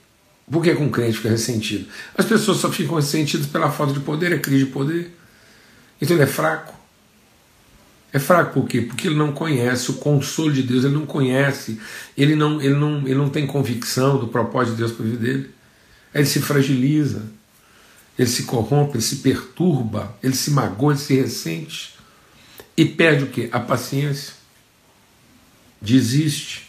Por 0.51 0.63
que 0.63 0.71
um 0.73 0.89
crente 0.89 1.17
fica 1.17 1.29
ressentido? 1.29 1.89
As 2.17 2.25
pessoas 2.25 2.59
só 2.59 2.71
ficam 2.71 2.95
ressentidas 2.97 3.47
pela 3.47 3.71
falta 3.71 3.93
de 3.93 4.01
poder, 4.01 4.33
é 4.33 4.39
crise 4.39 4.65
de 4.65 4.71
poder. 4.71 5.13
Então 6.01 6.17
ele 6.17 6.23
é 6.23 6.27
fraco. 6.27 6.75
É 8.13 8.19
fraco 8.19 8.61
por 8.61 8.69
quê? 8.69 8.81
Porque 8.83 9.09
ele 9.09 9.17
não 9.17 9.33
conhece 9.33 9.91
o 9.91 9.95
consolo 9.95 10.53
de 10.53 10.63
Deus, 10.63 10.85
ele 10.85 10.95
não 10.95 11.05
conhece, 11.05 11.81
ele 12.17 12.37
não, 12.37 12.63
ele 12.63 12.75
não, 12.75 12.99
ele 13.01 13.17
não 13.17 13.29
tem 13.29 13.47
convicção 13.47 14.19
do 14.19 14.29
propósito 14.29 14.75
de 14.75 14.79
Deus 14.79 14.93
para 14.93 15.05
a 15.05 15.09
vida 15.09 15.21
dele. 15.21 15.51
Aí 16.15 16.21
ele 16.21 16.27
se 16.27 16.41
fragiliza, 16.41 17.25
ele 18.19 18.29
se 18.29 18.45
corrompe, 18.45 18.95
ele 18.95 19.03
se 19.03 19.17
perturba, 19.17 20.17
ele 20.23 20.35
se 20.35 20.51
magoa, 20.53 20.93
ele 20.93 21.01
se 21.01 21.15
ressente 21.15 21.95
e 22.77 22.85
perde 22.85 23.25
o 23.25 23.27
que? 23.27 23.49
A 23.53 23.59
paciência. 23.59 24.35
Desiste, 25.83 26.66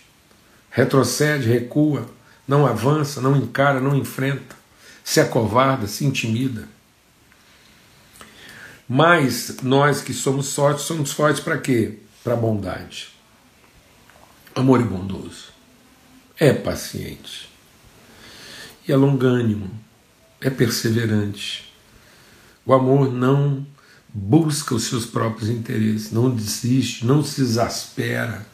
retrocede, 0.78 1.50
recua, 1.50 2.08
não 2.48 2.64
avança, 2.68 3.20
não 3.20 3.36
encara, 3.36 3.82
não 3.82 3.96
enfrenta, 3.96 4.56
se 5.04 5.20
acovarda, 5.20 5.88
se 5.88 6.06
intimida. 6.06 6.70
Mas 8.88 9.58
nós 9.64 10.02
que 10.02 10.14
somos 10.14 10.54
fortes, 10.54 10.86
somos 10.86 11.12
fortes 11.12 11.42
para 11.42 11.58
quê? 11.58 11.98
Para 12.24 12.36
bondade. 12.36 13.10
Amor 14.54 14.80
e 14.80 14.84
bondoso. 14.84 15.46
É 16.38 16.54
paciente. 16.54 17.50
E 18.88 18.92
é 18.92 18.96
longânimo 18.96 19.72
é 20.40 20.52
perseverante. 20.52 21.74
O 22.64 22.72
amor 22.72 23.12
não 23.12 23.66
busca 24.14 24.76
os 24.76 24.84
seus 24.84 25.08
próprios 25.08 25.50
interesses, 25.50 26.12
não 26.12 26.30
desiste, 26.30 27.04
não 27.04 27.24
se 27.24 27.42
exaspera, 27.42 28.46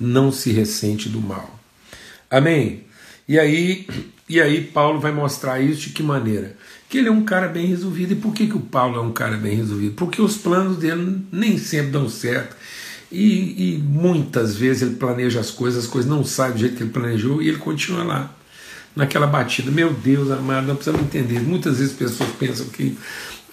não 0.00 0.32
se 0.32 0.50
ressente 0.50 1.10
do 1.10 1.20
mal. 1.20 1.55
Amém? 2.30 2.84
E 3.28 3.38
aí, 3.38 3.86
e 4.28 4.40
aí 4.40 4.62
Paulo 4.62 5.00
vai 5.00 5.12
mostrar 5.12 5.60
isso 5.60 5.82
de 5.82 5.90
que 5.90 6.02
maneira? 6.02 6.56
Que 6.88 6.98
ele 6.98 7.08
é 7.08 7.12
um 7.12 7.24
cara 7.24 7.48
bem 7.48 7.66
resolvido. 7.66 8.12
E 8.12 8.16
por 8.16 8.32
que, 8.32 8.46
que 8.46 8.56
o 8.56 8.60
Paulo 8.60 8.96
é 8.96 9.00
um 9.00 9.12
cara 9.12 9.36
bem 9.36 9.56
resolvido? 9.56 9.94
Porque 9.94 10.22
os 10.22 10.36
planos 10.36 10.78
dele 10.78 11.20
nem 11.32 11.58
sempre 11.58 11.90
dão 11.90 12.08
certo. 12.08 12.56
E, 13.10 13.74
e 13.74 13.78
muitas 13.78 14.56
vezes 14.56 14.82
ele 14.82 14.96
planeja 14.96 15.40
as 15.40 15.50
coisas, 15.50 15.84
as 15.84 15.90
coisas 15.90 16.10
não 16.10 16.24
saem 16.24 16.52
do 16.52 16.58
jeito 16.58 16.76
que 16.76 16.82
ele 16.82 16.90
planejou 16.90 17.40
e 17.40 17.48
ele 17.48 17.58
continua 17.58 18.02
lá 18.02 18.36
naquela 18.96 19.26
batida. 19.26 19.70
Meu 19.70 19.92
Deus 19.92 20.30
amado, 20.30 20.66
nós 20.66 20.76
precisamos 20.76 21.02
entender. 21.02 21.40
Muitas 21.40 21.78
vezes 21.78 21.92
pessoas 21.92 22.30
pensam 22.38 22.66
que, 22.66 22.96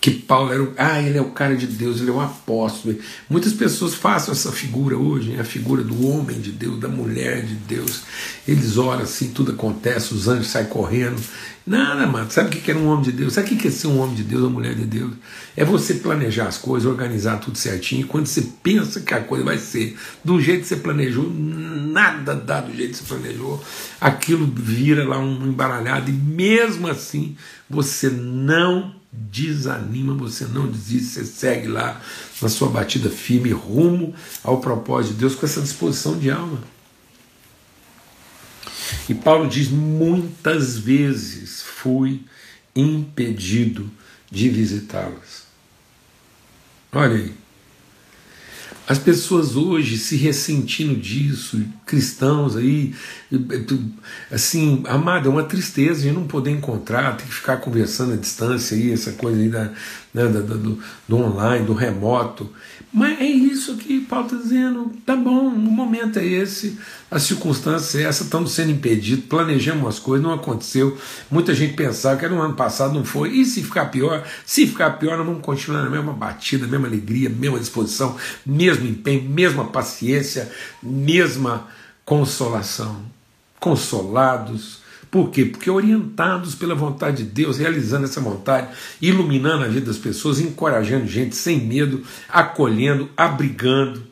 que 0.03 0.11
Paulo 0.11 0.51
era 0.51 0.61
o, 0.61 0.73
ah, 0.77 1.01
ele 1.01 1.17
é 1.17 1.21
o 1.21 1.29
cara 1.29 1.55
de 1.55 1.65
Deus, 1.65 2.01
ele 2.01 2.09
é 2.09 2.13
um 2.13 2.19
apóstolo. 2.19 2.93
Muitas 3.29 3.53
pessoas 3.53 3.95
fazem 3.95 4.33
essa 4.33 4.51
figura 4.51 4.97
hoje, 4.97 5.29
né? 5.29 5.39
a 5.39 5.45
figura 5.45 5.81
do 5.81 6.05
homem 6.05 6.41
de 6.41 6.51
Deus, 6.51 6.77
da 6.77 6.89
mulher 6.89 7.45
de 7.45 7.55
Deus. 7.55 8.01
Eles 8.45 8.77
oram 8.77 9.03
assim, 9.03 9.29
tudo 9.29 9.53
acontece, 9.53 10.13
os 10.13 10.27
anjos 10.27 10.47
saem 10.47 10.65
correndo. 10.65 11.15
Nada, 11.65 12.05
mano. 12.05 12.29
Sabe 12.29 12.49
o 12.49 12.61
que 12.61 12.69
é 12.69 12.75
um 12.75 12.87
homem 12.87 13.03
de 13.05 13.13
Deus? 13.13 13.31
Sabe 13.31 13.53
o 13.53 13.57
que 13.57 13.65
é 13.69 13.71
ser 13.71 13.87
um 13.87 14.01
homem 14.01 14.13
de 14.13 14.23
Deus, 14.23 14.41
uma 14.41 14.49
mulher 14.49 14.75
de 14.75 14.83
Deus? 14.83 15.13
É 15.55 15.63
você 15.63 15.93
planejar 15.93 16.49
as 16.49 16.57
coisas, 16.57 16.91
organizar 16.91 17.37
tudo 17.37 17.57
certinho. 17.57 18.01
E 18.01 18.03
quando 18.03 18.25
você 18.25 18.41
pensa 18.61 18.99
que 18.99 19.13
a 19.13 19.21
coisa 19.21 19.45
vai 19.45 19.57
ser 19.57 19.97
do 20.21 20.41
jeito 20.41 20.63
que 20.63 20.67
você 20.67 20.75
planejou, 20.75 21.31
nada 21.33 22.35
dá 22.35 22.59
do 22.59 22.75
jeito 22.75 22.91
que 22.91 22.97
você 22.97 23.05
planejou. 23.05 23.63
Aquilo 24.01 24.45
vira 24.53 25.07
lá 25.07 25.17
um 25.17 25.47
embaralhado. 25.47 26.09
E 26.09 26.13
mesmo 26.13 26.89
assim, 26.89 27.37
você 27.69 28.09
não 28.09 29.01
desanima, 29.13 30.13
você 30.13 30.45
não 30.45 30.67
desiste, 30.67 31.11
você 31.11 31.25
segue 31.25 31.67
lá 31.67 32.01
na 32.41 32.49
sua 32.49 32.69
batida 32.69 33.09
firme, 33.09 33.51
rumo 33.51 34.13
ao 34.43 34.59
propósito 34.59 35.13
de 35.13 35.19
Deus, 35.19 35.35
com 35.35 35.45
essa 35.45 35.61
disposição 35.61 36.17
de 36.17 36.31
alma. 36.31 36.59
E 39.07 39.13
Paulo 39.13 39.47
diz: 39.47 39.69
muitas 39.69 40.77
vezes 40.77 41.61
fui 41.61 42.25
impedido 42.75 43.89
de 44.31 44.49
visitá-las. 44.49 45.43
Olha 46.91 47.15
aí. 47.15 47.42
As 48.85 48.99
pessoas 48.99 49.55
hoje 49.55 49.97
se 49.97 50.17
ressentindo 50.17 50.93
disso, 50.95 51.63
cristãos 51.85 52.57
aí, 52.57 52.93
assim, 54.29 54.83
amado, 54.87 55.29
é 55.29 55.31
uma 55.31 55.43
tristeza 55.43 56.01
gente 56.01 56.15
não 56.15 56.27
poder 56.27 56.51
encontrar, 56.51 57.15
tem 57.15 57.25
que 57.25 57.33
ficar 57.33 57.57
conversando 57.57 58.13
à 58.13 58.17
distância 58.17 58.75
aí, 58.75 58.91
essa 58.91 59.13
coisa 59.13 59.39
aí 59.39 59.47
da, 59.47 59.71
né, 60.13 60.27
da 60.27 60.41
do, 60.41 60.79
do 61.07 61.17
online, 61.17 61.65
do 61.65 61.73
remoto. 61.73 62.49
Mas 62.93 63.19
é 63.19 63.25
isso 63.25 63.75
que 63.77 64.01
Paulo 64.01 64.27
está 64.27 64.37
dizendo. 64.37 64.93
Tá 65.03 65.15
bom, 65.15 65.47
o 65.47 65.57
momento 65.57 66.19
é 66.19 66.25
esse, 66.25 66.77
a 67.09 67.17
circunstância 67.17 67.97
é 67.97 68.03
essa, 68.03 68.23
estamos 68.23 68.51
sendo 68.51 68.69
impedidos, 68.69 69.25
planejamos 69.25 69.87
as 69.87 69.97
coisas, 69.97 70.23
não 70.23 70.31
aconteceu. 70.31 70.95
Muita 71.31 71.55
gente 71.55 71.73
pensava 71.73 72.19
que 72.19 72.25
era 72.25 72.35
no 72.35 72.39
ano 72.39 72.53
passado, 72.53 72.93
não 72.93 73.03
foi. 73.03 73.31
E 73.31 73.45
se 73.45 73.63
ficar 73.63 73.85
pior? 73.85 74.23
Se 74.45 74.67
ficar 74.67 74.91
pior, 74.91 75.17
nós 75.17 75.25
vamos 75.25 75.41
continuar 75.41 75.81
na 75.81 75.89
mesma 75.89 76.13
batida, 76.13 76.67
mesma 76.67 76.85
alegria, 76.87 77.29
mesma 77.29 77.59
disposição, 77.59 78.15
mesmo 78.45 78.85
empenho, 78.87 79.27
mesma 79.27 79.65
paciência, 79.65 80.51
mesma 80.83 81.67
consolação. 82.05 83.01
Consolados, 83.59 84.82
Por 85.13 85.29
quê? 85.29 85.45
Porque 85.45 85.69
orientados 85.69 86.55
pela 86.55 86.73
vontade 86.73 87.17
de 87.17 87.29
Deus, 87.29 87.59
realizando 87.59 88.05
essa 88.05 88.19
vontade, 88.19 88.75
iluminando 88.99 89.63
a 89.63 89.67
vida 89.67 89.85
das 89.85 89.99
pessoas, 89.99 90.39
encorajando 90.39 91.05
gente 91.05 91.35
sem 91.35 91.59
medo, 91.59 92.03
acolhendo, 92.27 93.07
abrigando, 93.15 94.07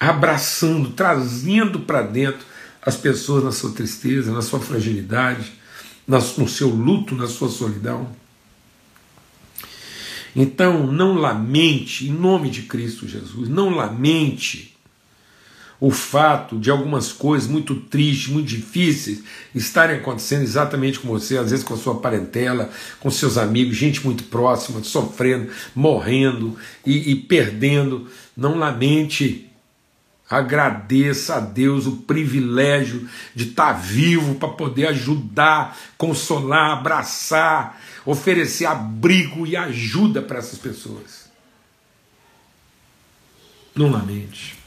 abraçando, 0.00 0.92
trazendo 0.92 1.80
para 1.80 2.00
dentro 2.00 2.40
as 2.80 2.96
pessoas 2.96 3.44
na 3.44 3.52
sua 3.52 3.72
tristeza, 3.72 4.32
na 4.32 4.40
sua 4.40 4.60
fragilidade, 4.60 5.52
no 6.06 6.48
seu 6.48 6.70
luto, 6.70 7.14
na 7.14 7.26
sua 7.26 7.50
solidão. 7.50 8.10
Então, 10.34 10.90
não 10.90 11.12
lamente, 11.12 12.08
em 12.08 12.12
nome 12.12 12.48
de 12.48 12.62
Cristo 12.62 13.06
Jesus, 13.06 13.46
não 13.46 13.68
lamente 13.68 14.74
o 15.80 15.90
fato 15.90 16.58
de 16.58 16.70
algumas 16.70 17.12
coisas 17.12 17.48
muito 17.48 17.76
tristes, 17.76 18.28
muito 18.28 18.48
difíceis 18.48 19.22
estarem 19.54 19.96
acontecendo 19.96 20.42
exatamente 20.42 20.98
com 20.98 21.08
você, 21.08 21.38
às 21.38 21.50
vezes 21.50 21.64
com 21.64 21.74
a 21.74 21.78
sua 21.78 22.00
parentela, 22.00 22.70
com 22.98 23.10
seus 23.10 23.38
amigos, 23.38 23.76
gente 23.76 24.04
muito 24.04 24.24
próxima, 24.24 24.82
sofrendo, 24.82 25.50
morrendo 25.74 26.56
e, 26.84 27.12
e 27.12 27.16
perdendo. 27.16 28.08
Não 28.36 28.58
lamente. 28.58 29.44
Agradeça 30.28 31.36
a 31.36 31.40
Deus 31.40 31.86
o 31.86 31.98
privilégio 31.98 33.08
de 33.34 33.48
estar 33.48 33.72
vivo 33.72 34.34
para 34.34 34.50
poder 34.50 34.88
ajudar, 34.88 35.74
consolar, 35.96 36.72
abraçar, 36.72 37.80
oferecer 38.04 38.66
abrigo 38.66 39.46
e 39.46 39.56
ajuda 39.56 40.20
para 40.20 40.38
essas 40.38 40.58
pessoas. 40.58 41.30
Não 43.74 43.90
lamente. 43.90 44.57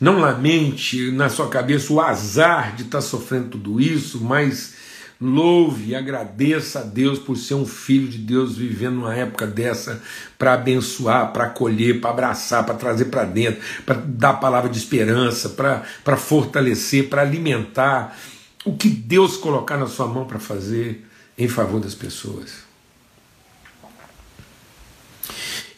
Não 0.00 0.18
lamente 0.18 1.12
na 1.12 1.28
sua 1.28 1.48
cabeça 1.48 1.92
o 1.92 2.00
azar 2.00 2.74
de 2.74 2.82
estar 2.82 3.00
sofrendo 3.00 3.50
tudo 3.50 3.80
isso, 3.80 4.20
mas 4.20 4.74
louve 5.20 5.90
e 5.90 5.94
agradeça 5.94 6.80
a 6.80 6.82
Deus 6.82 7.20
por 7.20 7.36
ser 7.36 7.54
um 7.54 7.64
filho 7.64 8.08
de 8.08 8.18
Deus 8.18 8.56
vivendo 8.56 8.96
numa 8.96 9.14
época 9.14 9.46
dessa 9.46 10.02
para 10.36 10.54
abençoar, 10.54 11.32
para 11.32 11.44
acolher, 11.44 12.00
para 12.00 12.10
abraçar, 12.10 12.66
para 12.66 12.74
trazer 12.74 13.04
para 13.06 13.24
dentro, 13.24 13.62
para 13.86 13.94
dar 13.94 14.34
palavra 14.34 14.68
de 14.68 14.76
esperança, 14.76 15.50
para 15.50 16.16
fortalecer, 16.16 17.08
para 17.08 17.22
alimentar 17.22 18.18
o 18.64 18.76
que 18.76 18.88
Deus 18.88 19.36
colocar 19.36 19.76
na 19.76 19.86
sua 19.86 20.08
mão 20.08 20.24
para 20.24 20.40
fazer 20.40 21.06
em 21.38 21.48
favor 21.48 21.80
das 21.80 21.94
pessoas. 21.94 22.64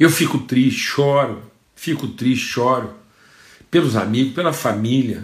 Eu 0.01 0.11
fico 0.11 0.39
triste, 0.39 0.81
choro, 0.81 1.43
fico 1.85 2.09
triste, 2.09 2.47
choro. 2.47 2.95
Pelos 3.71 3.97
amigos, 3.97 4.35
pela 4.35 4.53
família, 4.53 5.23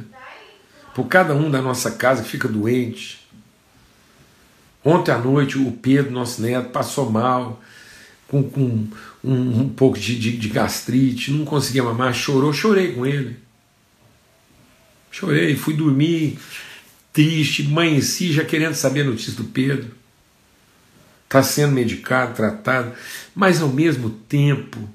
por 0.95 1.07
cada 1.07 1.35
um 1.35 1.51
da 1.51 1.63
nossa 1.63 1.93
casa 1.93 2.23
que 2.23 2.29
fica 2.29 2.49
doente. 2.49 3.21
Ontem 4.85 5.13
à 5.13 5.19
noite 5.19 5.57
o 5.59 5.73
Pedro, 5.73 6.11
nosso 6.11 6.43
neto, 6.43 6.71
passou 6.71 7.11
mal, 7.11 7.63
com, 8.27 8.43
com 8.43 8.89
um, 9.23 9.61
um, 9.61 9.69
pouco 9.69 9.99
de, 9.99 10.19
de, 10.19 10.37
de 10.37 10.49
gastrite, 10.49 11.31
não 11.31 11.45
conseguia 11.45 11.83
mamar, 11.83 12.13
chorou, 12.13 12.53
chorei 12.53 12.93
com 12.93 13.07
ele. 13.07 13.37
Chorei, 15.11 15.57
fui 15.57 15.75
dormir. 15.75 16.39
Triste, 17.13 17.67
amanheci 17.67 18.33
já 18.33 18.45
querendo 18.45 18.75
saber 18.75 19.03
a 19.03 19.05
notícia 19.05 19.33
do 19.33 19.45
Pedro. 19.45 19.91
Está 21.25 21.43
sendo 21.43 21.73
medicado, 21.73 22.35
tratado, 22.35 22.93
mas 23.35 23.61
ao 23.63 23.69
mesmo 23.69 24.11
tempo, 24.11 24.89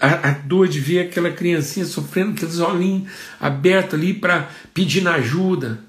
a, 0.00 0.28
a, 0.28 0.32
dor 0.32 0.68
de 0.68 0.80
ver 0.80 1.00
aquela 1.00 1.30
criancinha 1.30 1.84
sofrendo, 1.84 2.32
aqueles 2.32 2.58
olhinhos 2.58 3.10
abertos 3.40 3.94
ali 3.94 4.14
para 4.14 4.48
pedir 4.72 5.06
ajuda, 5.06 5.80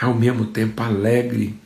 ao 0.00 0.14
mesmo 0.14 0.46
tempo 0.46 0.82
alegre 0.82 1.58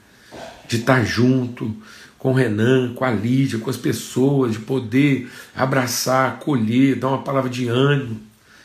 de 0.68 0.76
estar 0.76 1.04
junto 1.04 1.74
com 2.18 2.30
o 2.30 2.34
Renan, 2.34 2.94
com 2.94 3.04
a 3.04 3.10
Lídia, 3.10 3.58
com 3.58 3.70
as 3.70 3.76
pessoas, 3.76 4.52
de 4.52 4.58
poder 4.60 5.30
abraçar, 5.54 6.34
acolher, 6.34 6.96
dar 6.96 7.08
uma 7.08 7.22
palavra 7.22 7.50
de 7.50 7.66
ânimo, 7.68 8.20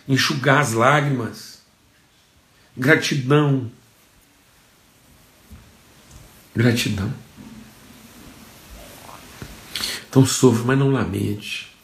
enxugar 0.07 0.59
as 0.59 0.73
lágrimas 0.73 1.55
Gratidão. 2.77 3.71
Gratidão. 6.53 7.13
Então 10.09 10.25
sofra, 10.25 10.63
mas 10.65 10.79
não 10.79 10.91
lamente. 10.91 11.74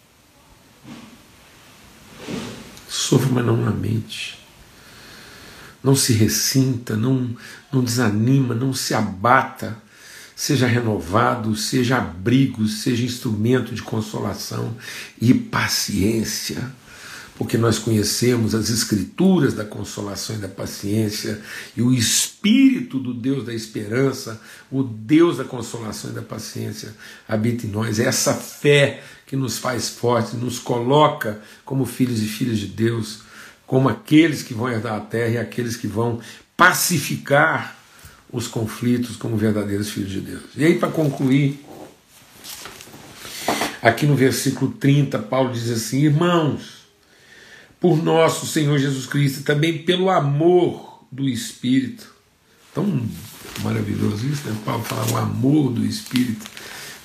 Sofra, 3.11 3.29
mas 3.29 3.45
não 3.45 3.61
lamente. 3.61 4.39
Não 5.83 5.97
se 5.97 6.13
ressinta, 6.13 6.95
não, 6.95 7.35
não 7.69 7.83
desanima, 7.83 8.55
não 8.55 8.73
se 8.73 8.93
abata. 8.93 9.77
Seja 10.33 10.65
renovado, 10.65 11.53
seja 11.57 11.97
abrigo, 11.97 12.65
seja 12.69 13.03
instrumento 13.03 13.75
de 13.75 13.81
consolação 13.81 14.77
e 15.19 15.33
paciência 15.33 16.71
porque 17.41 17.57
nós 17.57 17.79
conhecemos 17.79 18.53
as 18.53 18.69
escrituras 18.69 19.55
da 19.55 19.65
consolação 19.65 20.35
e 20.35 20.39
da 20.39 20.47
paciência, 20.47 21.41
e 21.75 21.81
o 21.81 21.91
Espírito 21.91 22.99
do 22.99 23.15
Deus 23.15 23.43
da 23.43 23.51
esperança, 23.51 24.39
o 24.71 24.83
Deus 24.83 25.37
da 25.37 25.43
consolação 25.43 26.11
e 26.11 26.13
da 26.13 26.21
paciência, 26.21 26.93
habita 27.27 27.65
em 27.65 27.71
nós. 27.71 27.99
É 27.99 28.05
essa 28.05 28.35
fé 28.35 29.01
que 29.25 29.35
nos 29.35 29.57
faz 29.57 29.89
fortes, 29.89 30.33
nos 30.33 30.59
coloca 30.59 31.41
como 31.65 31.83
filhos 31.83 32.21
e 32.21 32.25
filhas 32.25 32.59
de 32.59 32.67
Deus, 32.67 33.21
como 33.65 33.89
aqueles 33.89 34.43
que 34.43 34.53
vão 34.53 34.69
herdar 34.69 34.93
a 34.93 34.99
terra 34.99 35.29
e 35.29 35.37
aqueles 35.39 35.75
que 35.75 35.87
vão 35.87 36.19
pacificar 36.55 37.75
os 38.31 38.47
conflitos 38.47 39.15
como 39.15 39.35
verdadeiros 39.35 39.89
filhos 39.89 40.11
de 40.11 40.21
Deus. 40.21 40.43
E 40.55 40.63
aí, 40.63 40.77
para 40.77 40.91
concluir, 40.91 41.59
aqui 43.81 44.05
no 44.05 44.13
versículo 44.13 44.69
30, 44.73 45.17
Paulo 45.17 45.51
diz 45.51 45.71
assim: 45.71 46.01
Irmãos, 46.03 46.80
por 47.81 48.01
nosso 48.01 48.45
Senhor 48.45 48.77
Jesus 48.77 49.07
Cristo 49.07 49.41
também 49.43 49.79
pelo 49.79 50.11
amor 50.11 51.03
do 51.11 51.27
Espírito. 51.27 52.13
Tão 52.73 53.03
maravilhoso 53.63 54.25
isso, 54.27 54.47
né? 54.47 54.55
Paulo 54.63 54.83
fala 54.83 55.11
o 55.11 55.17
amor 55.17 55.73
do 55.73 55.83
Espírito. 55.83 56.45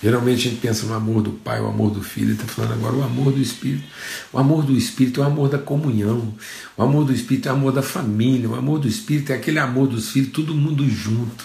Geralmente 0.02 0.46
a 0.46 0.50
gente 0.50 0.60
pensa 0.60 0.84
no 0.86 0.92
amor 0.92 1.22
do 1.22 1.32
Pai, 1.32 1.58
o 1.58 1.66
amor 1.66 1.90
do 1.90 2.02
Filho, 2.02 2.26
ele 2.26 2.32
está 2.34 2.44
falando 2.44 2.74
agora 2.74 2.94
o 2.94 3.02
amor 3.02 3.32
do 3.32 3.40
Espírito. 3.40 3.84
O 4.30 4.38
amor 4.38 4.62
do 4.62 4.76
Espírito 4.76 5.22
é 5.22 5.24
o 5.24 5.26
amor 5.26 5.48
da 5.48 5.58
comunhão, 5.58 6.34
o 6.76 6.82
amor 6.82 7.06
do 7.06 7.12
Espírito 7.14 7.48
é 7.48 7.52
o 7.52 7.54
amor 7.54 7.72
da 7.72 7.82
família, 7.82 8.48
o 8.48 8.54
amor 8.54 8.78
do 8.78 8.86
Espírito 8.86 9.32
é 9.32 9.36
aquele 9.36 9.58
amor 9.58 9.88
dos 9.88 10.10
filhos, 10.10 10.30
todo 10.30 10.54
mundo 10.54 10.86
junto. 10.88 11.42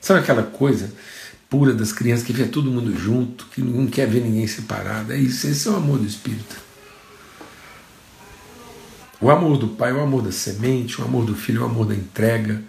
Sabe 0.00 0.20
aquela 0.20 0.42
coisa 0.42 0.90
pura 1.50 1.74
das 1.74 1.92
crianças 1.92 2.26
que 2.26 2.32
vê 2.32 2.46
todo 2.46 2.70
mundo 2.70 2.98
junto, 2.98 3.46
que 3.54 3.60
não 3.60 3.86
quer 3.86 4.08
ver 4.08 4.22
ninguém 4.22 4.46
separado? 4.46 5.12
É 5.12 5.18
isso, 5.18 5.46
esse 5.46 5.68
é 5.68 5.70
o 5.70 5.76
amor 5.76 5.98
do 5.98 6.06
Espírito. 6.06 6.71
O 9.22 9.30
amor 9.30 9.56
do 9.56 9.68
Pai 9.68 9.92
é 9.92 9.94
o 9.94 10.00
amor 10.00 10.20
da 10.20 10.32
semente, 10.32 11.00
o 11.00 11.04
amor 11.04 11.24
do 11.24 11.36
Filho 11.36 11.60
é 11.60 11.62
o 11.62 11.66
amor 11.66 11.86
da 11.86 11.94
entrega, 11.94 12.60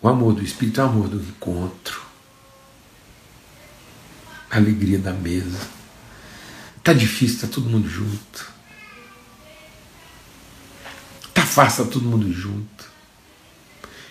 o 0.00 0.06
amor 0.06 0.32
do 0.32 0.40
Espírito 0.40 0.80
é 0.80 0.84
o 0.84 0.86
amor 0.86 1.08
do 1.08 1.20
encontro, 1.20 2.00
a 4.48 4.58
alegria 4.58 5.00
da 5.00 5.12
mesa. 5.12 5.58
Tá 6.84 6.92
difícil, 6.92 7.40
tá 7.40 7.48
todo 7.52 7.68
mundo 7.68 7.88
junto. 7.88 8.52
Tá 11.34 11.44
fácil, 11.44 11.84
tá 11.84 11.90
todo 11.90 12.04
mundo 12.04 12.32
junto. 12.32 12.84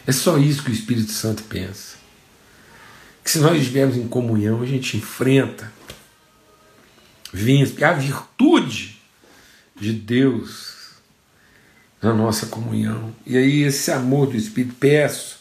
É 0.06 0.12
só 0.12 0.38
isso 0.38 0.64
que 0.64 0.72
o 0.72 0.74
Espírito 0.74 1.14
Santo 1.14 1.42
pensa. 1.44 1.96
Que 3.24 3.32
se 3.32 3.40
nós 3.40 3.58
estivermos 3.58 3.96
em 3.96 4.10
comunhão, 4.10 4.62
a 4.62 4.66
gente 4.66 4.98
enfrenta, 4.98 5.72
vence, 7.32 7.72
porque 7.72 7.86
a 7.86 7.94
virtude 7.94 9.00
de 9.80 9.94
Deus 9.94 10.71
na 12.02 12.14
nossa 12.14 12.48
comunhão. 12.48 13.14
E 13.26 13.38
aí, 13.38 13.64
esse 13.64 13.92
amor 13.92 14.28
do 14.28 14.38
Espírito, 14.38 14.76
peço 14.80 15.40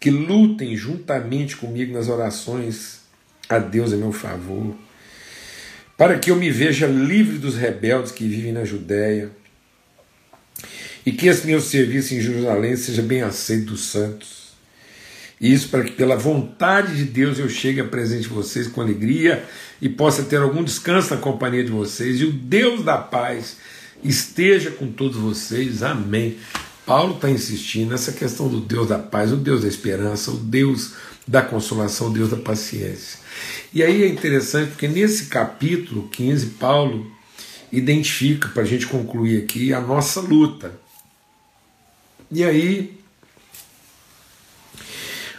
que 0.00 0.10
lutem 0.10 0.76
juntamente 0.76 1.56
comigo 1.56 1.92
nas 1.92 2.08
orações 2.08 3.00
a 3.48 3.58
Deus 3.58 3.92
a 3.92 3.96
meu 3.96 4.12
favor, 4.12 4.74
para 5.96 6.18
que 6.18 6.30
eu 6.30 6.36
me 6.36 6.50
veja 6.50 6.86
livre 6.86 7.38
dos 7.38 7.56
rebeldes 7.56 8.12
que 8.12 8.26
vivem 8.26 8.52
na 8.52 8.64
Judéia 8.64 9.30
e 11.04 11.12
que 11.12 11.28
esse 11.28 11.46
meu 11.46 11.60
serviço 11.60 12.14
em 12.14 12.20
Jerusalém 12.20 12.76
seja 12.76 13.02
bem 13.02 13.22
aceito 13.22 13.66
dos 13.66 13.84
santos. 13.84 14.46
Isso 15.40 15.68
para 15.68 15.84
que, 15.84 15.92
pela 15.92 16.16
vontade 16.16 16.96
de 16.96 17.04
Deus, 17.04 17.38
eu 17.38 17.48
chegue 17.48 17.80
a 17.80 17.84
presente 17.84 18.22
de 18.22 18.28
vocês 18.28 18.66
com 18.66 18.80
alegria 18.80 19.44
e 19.80 19.88
possa 19.88 20.22
ter 20.22 20.38
algum 20.38 20.64
descanso 20.64 21.14
na 21.14 21.20
companhia 21.20 21.62
de 21.62 21.70
vocês. 21.70 22.20
E 22.20 22.24
o 22.24 22.32
Deus 22.32 22.82
da 22.82 22.96
paz 22.96 23.56
esteja 24.02 24.70
com 24.70 24.90
todos 24.90 25.16
vocês. 25.16 25.82
Amém. 25.82 26.36
Paulo 26.84 27.16
está 27.16 27.28
insistindo 27.28 27.90
nessa 27.90 28.12
questão 28.12 28.48
do 28.48 28.60
Deus 28.60 28.88
da 28.88 28.98
paz, 28.98 29.32
o 29.32 29.36
Deus 29.36 29.62
da 29.62 29.68
esperança, 29.68 30.30
o 30.30 30.36
Deus 30.36 30.94
da 31.26 31.42
consolação, 31.42 32.08
o 32.08 32.12
Deus 32.12 32.30
da 32.30 32.36
paciência. 32.36 33.18
E 33.74 33.82
aí 33.82 34.04
é 34.04 34.08
interessante 34.08 34.70
porque 34.70 34.86
nesse 34.86 35.26
capítulo 35.26 36.08
15, 36.08 36.46
Paulo 36.50 37.10
identifica, 37.72 38.48
para 38.48 38.62
a 38.62 38.66
gente 38.66 38.86
concluir 38.86 39.42
aqui, 39.42 39.72
a 39.72 39.80
nossa 39.80 40.20
luta. 40.20 40.78
E 42.30 42.44
aí, 42.44 42.98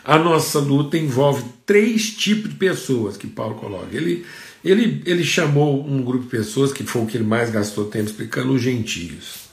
a 0.04 0.18
nossa 0.18 0.60
luta 0.60 0.98
envolve 0.98 1.44
três 1.66 2.12
tipos 2.12 2.50
de 2.50 2.56
pessoas 2.56 3.18
que 3.18 3.28
Paulo 3.28 3.56
coloca. 3.56 3.96
Ele, 3.96 4.26
ele, 4.70 5.02
ele 5.06 5.24
chamou 5.24 5.86
um 5.88 6.04
grupo 6.04 6.26
de 6.26 6.30
pessoas, 6.30 6.74
que 6.74 6.84
foi 6.84 7.02
o 7.02 7.06
que 7.06 7.18
ele 7.18 7.24
mais 7.24 7.50
gastou 7.50 7.86
tempo 7.86 8.10
explicando, 8.10 8.54
os 8.54 8.62
gentios. 8.62 9.48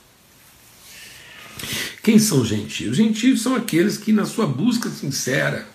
Quem 2.02 2.18
são 2.18 2.40
os 2.40 2.48
gentios? 2.48 2.92
Os 2.92 2.96
gentios 2.96 3.42
são 3.42 3.54
aqueles 3.54 3.96
que, 3.96 4.12
na 4.12 4.24
sua 4.24 4.46
busca 4.46 4.90
sincera, 4.90 5.66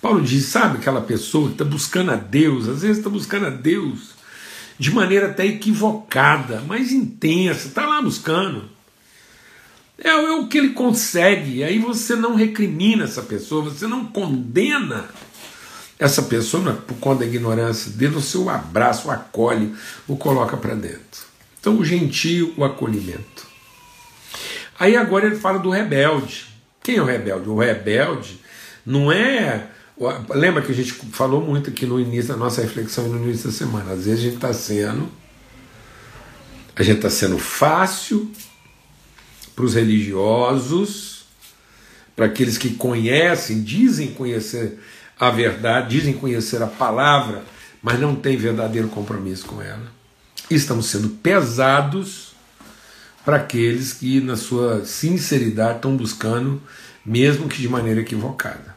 Paulo 0.00 0.20
diz: 0.20 0.46
sabe 0.46 0.78
aquela 0.78 1.00
pessoa 1.00 1.48
que 1.48 1.54
está 1.54 1.64
buscando 1.64 2.10
a 2.10 2.16
Deus, 2.16 2.68
às 2.68 2.82
vezes 2.82 2.98
está 2.98 3.08
buscando 3.08 3.46
a 3.46 3.50
Deus 3.50 4.12
de 4.78 4.90
maneira 4.90 5.28
até 5.28 5.46
equivocada, 5.46 6.62
mas 6.66 6.92
intensa, 6.92 7.68
está 7.68 7.86
lá 7.86 8.02
buscando. 8.02 8.68
É, 9.96 10.08
é, 10.08 10.32
o 10.32 10.48
que 10.48 10.58
ele 10.58 10.70
consegue, 10.70 11.62
aí 11.62 11.78
você 11.78 12.16
não 12.16 12.34
recrimina 12.34 13.04
essa 13.04 13.22
pessoa, 13.22 13.62
você 13.62 13.86
não 13.86 14.06
condena 14.06 15.08
essa 16.02 16.22
pessoa 16.22 16.72
por 16.72 16.96
conta 16.96 17.20
da 17.20 17.26
ignorância 17.26 17.92
dele, 17.92 18.16
o 18.16 18.50
abraça, 18.50 19.06
o 19.06 19.10
acolhe, 19.10 19.72
o 20.08 20.16
coloca 20.16 20.56
para 20.56 20.74
dentro. 20.74 21.22
Então, 21.60 21.78
o 21.78 21.84
gentio, 21.84 22.52
o 22.56 22.64
acolhimento. 22.64 23.46
Aí 24.80 24.96
agora 24.96 25.26
ele 25.26 25.36
fala 25.36 25.60
do 25.60 25.70
rebelde. 25.70 26.46
Quem 26.82 26.96
é 26.96 27.02
o 27.02 27.04
rebelde? 27.04 27.48
O 27.48 27.56
rebelde 27.56 28.40
não 28.84 29.12
é. 29.12 29.68
Lembra 30.30 30.62
que 30.62 30.72
a 30.72 30.74
gente 30.74 30.92
falou 30.92 31.40
muito 31.40 31.70
aqui 31.70 31.86
no 31.86 32.00
início 32.00 32.32
da 32.32 32.36
nossa 32.36 32.60
reflexão 32.62 33.06
no 33.06 33.22
início 33.22 33.48
da 33.48 33.56
semana. 33.56 33.92
Às 33.92 34.06
vezes 34.06 34.18
a 34.18 34.22
gente 34.24 34.34
está 34.34 34.52
sendo. 34.52 35.08
A 36.74 36.82
gente 36.82 36.96
está 36.96 37.10
sendo 37.10 37.38
fácil 37.38 38.28
para 39.54 39.64
os 39.64 39.74
religiosos, 39.74 41.26
para 42.16 42.26
aqueles 42.26 42.58
que 42.58 42.70
conhecem, 42.70 43.62
dizem 43.62 44.08
conhecer 44.08 44.80
a 45.22 45.30
verdade, 45.30 45.96
dizem 45.96 46.14
conhecer 46.14 46.60
a 46.64 46.66
palavra, 46.66 47.44
mas 47.80 48.00
não 48.00 48.12
têm 48.12 48.36
verdadeiro 48.36 48.88
compromisso 48.88 49.46
com 49.46 49.62
ela. 49.62 49.86
estamos 50.50 50.86
sendo 50.86 51.10
pesados 51.10 52.34
para 53.24 53.36
aqueles 53.36 53.92
que, 53.92 54.20
na 54.20 54.34
sua 54.34 54.84
sinceridade, 54.84 55.76
estão 55.76 55.96
buscando, 55.96 56.60
mesmo 57.06 57.48
que 57.48 57.60
de 57.60 57.68
maneira 57.68 58.00
equivocada. 58.00 58.74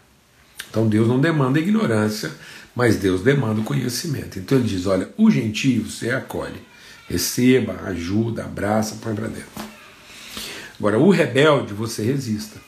Então 0.69 0.87
Deus 0.87 1.07
não 1.07 1.19
demanda 1.19 1.57
ignorância, 1.57 2.31
mas 2.75 2.97
Deus 2.97 3.21
demanda 3.21 3.61
o 3.61 3.63
conhecimento. 3.63 4.37
Então 4.37 4.59
ele 4.59 4.67
diz: 4.67 4.85
olha, 4.85 5.09
o 5.17 5.31
gentio 5.31 5.89
você 5.89 6.11
acolhe, 6.11 6.61
receba, 7.09 7.73
ajuda, 7.87 8.43
abraça, 8.43 8.99
põe 9.01 9.15
para 9.15 9.29
dentro. 9.29 9.49
Agora, 10.77 10.99
o 10.99 11.09
rebelde 11.09 11.73
você 11.73 12.03
resista. 12.03 12.59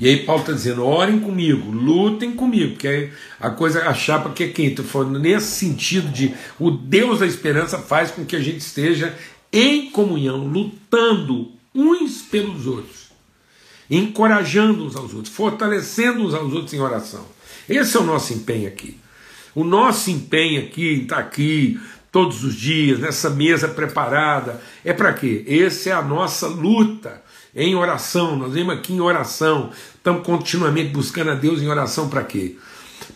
E 0.00 0.08
aí 0.08 0.24
Paulo 0.24 0.42
está 0.42 0.52
dizendo: 0.52 0.84
orem 0.84 1.20
comigo, 1.20 1.70
lutem 1.70 2.32
comigo, 2.32 2.72
porque 2.72 3.10
a 3.40 3.50
coisa, 3.50 3.88
a 3.88 3.94
chapa 3.94 4.30
que 4.30 4.44
é 4.44 4.82
falando 4.82 5.18
nesse 5.18 5.52
sentido 5.52 6.08
de 6.08 6.34
o 6.58 6.70
Deus 6.70 7.20
da 7.20 7.26
esperança 7.26 7.78
faz 7.78 8.10
com 8.10 8.24
que 8.24 8.36
a 8.36 8.40
gente 8.40 8.58
esteja 8.58 9.16
em 9.52 9.90
comunhão, 9.90 10.46
lutando 10.46 11.52
uns 11.74 12.22
pelos 12.22 12.66
outros, 12.66 13.10
encorajando 13.88 14.84
uns 14.84 14.96
aos 14.96 15.14
outros, 15.14 15.34
fortalecendo 15.34 16.24
uns 16.24 16.34
aos 16.34 16.52
outros 16.52 16.74
em 16.74 16.80
oração. 16.80 17.24
Esse 17.68 17.96
é 17.96 18.00
o 18.00 18.04
nosso 18.04 18.32
empenho 18.32 18.68
aqui. 18.68 18.98
O 19.54 19.62
nosso 19.62 20.10
empenho 20.10 20.62
aqui, 20.62 21.02
estar 21.02 21.16
tá 21.16 21.22
aqui 21.22 21.80
todos 22.10 22.44
os 22.44 22.54
dias, 22.54 22.98
nessa 22.98 23.30
mesa 23.30 23.68
preparada, 23.68 24.60
é 24.84 24.92
para 24.92 25.12
quê? 25.12 25.44
Essa 25.48 25.90
é 25.90 25.92
a 25.92 26.02
nossa 26.02 26.46
luta 26.46 27.23
em 27.54 27.74
oração. 27.74 28.36
Nós 28.36 28.52
vemos 28.52 28.74
aqui 28.74 28.92
em 28.92 29.00
oração, 29.00 29.70
estamos 29.94 30.24
continuamente 30.24 30.90
buscando 30.90 31.30
a 31.30 31.34
Deus 31.34 31.60
em 31.60 31.68
oração 31.68 32.08
para 32.08 32.24
quê? 32.24 32.56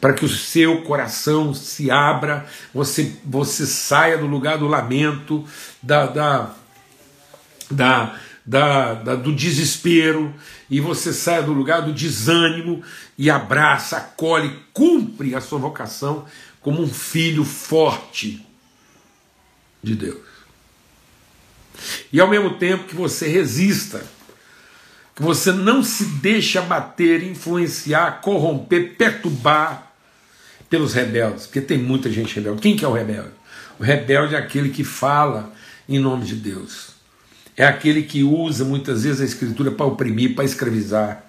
para 0.01 0.13
que 0.13 0.25
o 0.25 0.29
seu 0.29 0.83
coração 0.83 1.53
se 1.55 1.91
abra, 1.91 2.47
você, 2.73 3.17
você 3.25 3.67
saia 3.67 4.19
do 4.19 4.27
lugar 4.27 4.59
do 4.59 4.69
lamento, 4.69 5.45
da, 5.83 6.07
da, 6.07 6.55
da, 7.71 8.21
da, 8.45 8.95
da, 8.95 9.15
do 9.17 9.35
desespero, 9.35 10.33
e 10.71 10.81
você 10.81 11.13
saia 11.13 11.43
do 11.43 11.53
lugar 11.53 11.83
do 11.83 11.93
desânimo 11.93 12.83
e 13.17 13.31
abraça, 13.31 13.97
acolhe, 13.97 14.59
cumpre 14.73 15.35
a 15.35 15.41
sua 15.41 15.59
vocação 15.59 16.27
como 16.61 16.83
um 16.83 16.89
filho 16.89 17.45
forte 17.45 18.47
de 19.83 19.95
Deus. 19.95 20.29
E 22.13 22.21
ao 22.21 22.29
mesmo 22.29 22.55
tempo 22.59 22.85
que 22.85 22.95
você 22.95 23.29
resista, 23.29 24.05
que 25.19 25.23
você 25.25 25.51
não 25.51 25.83
se 25.83 26.05
deixa 26.05 26.63
bater, 26.63 27.25
influenciar, 27.25 28.21
corromper, 28.21 28.95
perturbar 28.97 29.93
pelos 30.71 30.95
rebeldes, 30.95 31.45
porque 31.45 31.61
tem 31.61 31.77
muita 31.77 32.09
gente 32.09 32.37
rebelde. 32.37 32.61
Quem 32.61 32.77
que 32.77 32.85
é 32.85 32.89
o 32.89 32.93
rebelde? 32.93 33.33
O 33.81 33.83
rebelde 33.83 34.37
é 34.37 34.39
aquele 34.39 34.69
que 34.69 34.85
fala 34.85 35.53
em 35.89 35.99
nome 35.99 36.25
de 36.25 36.37
Deus. 36.37 36.91
É 37.57 37.67
aquele 37.67 38.05
que 38.05 38.23
usa 38.23 38.65
muitas 38.65 39.03
vezes 39.03 39.21
a 39.21 39.25
escritura 39.25 39.73
para 39.73 39.87
oprimir, 39.87 40.37
para 40.37 40.45
escravizar. 40.45 41.25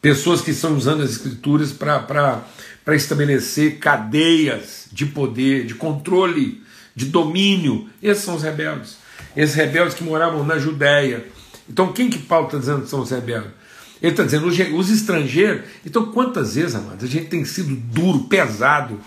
Pessoas 0.00 0.40
que 0.40 0.52
estão 0.52 0.74
usando 0.74 1.02
as 1.02 1.10
escrituras 1.10 1.70
para 1.70 2.46
estabelecer 2.94 3.76
cadeias 3.76 4.86
de 4.90 5.04
poder, 5.04 5.66
de 5.66 5.74
controle, 5.74 6.62
de 6.96 7.04
domínio. 7.04 7.90
Esses 8.02 8.24
são 8.24 8.36
os 8.36 8.42
rebeldes. 8.42 8.96
Esses 9.36 9.54
rebeldes 9.54 9.92
que 9.92 10.02
moravam 10.02 10.46
na 10.46 10.58
Judéia. 10.58 11.26
Então, 11.68 11.92
quem 11.92 12.08
que 12.08 12.18
Paulo 12.18 12.46
está 12.46 12.58
dizendo 12.58 12.82
que 12.82 12.88
são 12.88 13.00
os 13.00 13.10
rebeldes? 13.10 13.52
Ele 14.00 14.12
está 14.12 14.22
dizendo 14.22 14.46
os 14.46 14.90
estrangeiros. 14.90 15.64
Então, 15.84 16.12
quantas 16.12 16.54
vezes, 16.54 16.74
amados, 16.74 17.04
a 17.04 17.06
gente 17.06 17.26
tem 17.26 17.44
sido 17.44 17.74
duro, 17.74 18.24
pesado 18.24 19.00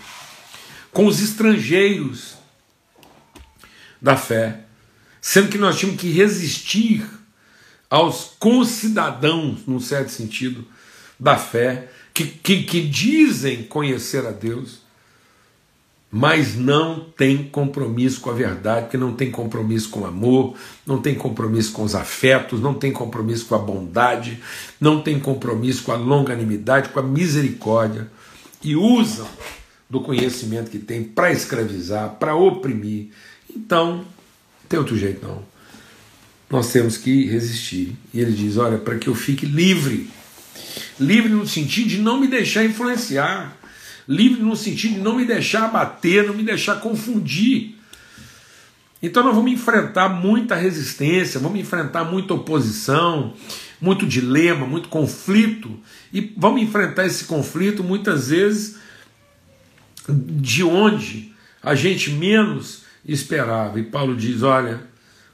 com 0.92 1.06
os 1.06 1.20
estrangeiros 1.22 2.34
da 4.00 4.16
fé, 4.16 4.64
sendo 5.20 5.48
que 5.48 5.56
nós 5.56 5.78
tínhamos 5.78 6.00
que 6.00 6.10
resistir 6.10 7.06
aos 7.88 8.34
concidadãos, 8.38 9.60
num 9.66 9.80
certo 9.80 10.10
sentido, 10.10 10.66
da 11.18 11.38
fé, 11.38 11.88
que, 12.12 12.24
que, 12.24 12.64
que 12.64 12.82
dizem 12.82 13.64
conhecer 13.64 14.26
a 14.26 14.32
Deus, 14.32 14.81
mas 16.14 16.54
não 16.54 17.00
tem 17.00 17.44
compromisso 17.44 18.20
com 18.20 18.28
a 18.28 18.34
verdade, 18.34 18.82
porque 18.82 18.98
não 18.98 19.14
tem 19.14 19.30
compromisso 19.30 19.88
com 19.88 20.00
o 20.00 20.06
amor, 20.06 20.54
não 20.86 21.00
tem 21.00 21.14
compromisso 21.14 21.72
com 21.72 21.82
os 21.82 21.94
afetos, 21.94 22.60
não 22.60 22.74
tem 22.74 22.92
compromisso 22.92 23.46
com 23.46 23.54
a 23.54 23.58
bondade, 23.58 24.38
não 24.78 25.00
tem 25.00 25.18
compromisso 25.18 25.82
com 25.84 25.90
a 25.90 25.96
longanimidade, 25.96 26.90
com 26.90 27.00
a 27.00 27.02
misericórdia, 27.02 28.10
e 28.62 28.76
usam 28.76 29.26
do 29.88 30.02
conhecimento 30.02 30.70
que 30.70 30.78
tem 30.78 31.02
para 31.02 31.32
escravizar, 31.32 32.10
para 32.16 32.36
oprimir. 32.36 33.06
Então, 33.48 33.96
não 33.96 34.04
tem 34.68 34.78
outro 34.78 34.98
jeito 34.98 35.26
não. 35.26 35.42
Nós 36.50 36.70
temos 36.70 36.98
que 36.98 37.24
resistir. 37.24 37.96
E 38.12 38.20
ele 38.20 38.32
diz: 38.32 38.58
olha, 38.58 38.76
para 38.76 38.98
que 38.98 39.08
eu 39.08 39.14
fique 39.14 39.46
livre. 39.46 40.10
Livre 41.00 41.30
no 41.30 41.48
sentido 41.48 41.88
de 41.88 41.98
não 41.98 42.20
me 42.20 42.26
deixar 42.26 42.64
influenciar 42.64 43.56
livre 44.08 44.42
no 44.42 44.56
sentido 44.56 44.94
de 44.94 45.00
não 45.00 45.16
me 45.16 45.24
deixar 45.24 45.64
abater, 45.64 46.26
não 46.26 46.34
me 46.34 46.42
deixar 46.42 46.80
confundir. 46.80 47.76
Então 49.02 49.24
nós 49.24 49.34
vamos 49.34 49.50
enfrentar 49.50 50.08
muita 50.08 50.54
resistência, 50.54 51.40
vamos 51.40 51.58
enfrentar 51.58 52.04
muita 52.04 52.34
oposição, 52.34 53.34
muito 53.80 54.06
dilema, 54.06 54.64
muito 54.64 54.88
conflito, 54.88 55.76
e 56.12 56.32
vamos 56.36 56.62
enfrentar 56.62 57.06
esse 57.06 57.24
conflito 57.24 57.82
muitas 57.82 58.28
vezes 58.28 58.76
de 60.08 60.62
onde 60.62 61.32
a 61.60 61.74
gente 61.74 62.10
menos 62.10 62.82
esperava. 63.04 63.80
E 63.80 63.82
Paulo 63.82 64.16
diz: 64.16 64.42
olha, 64.42 64.82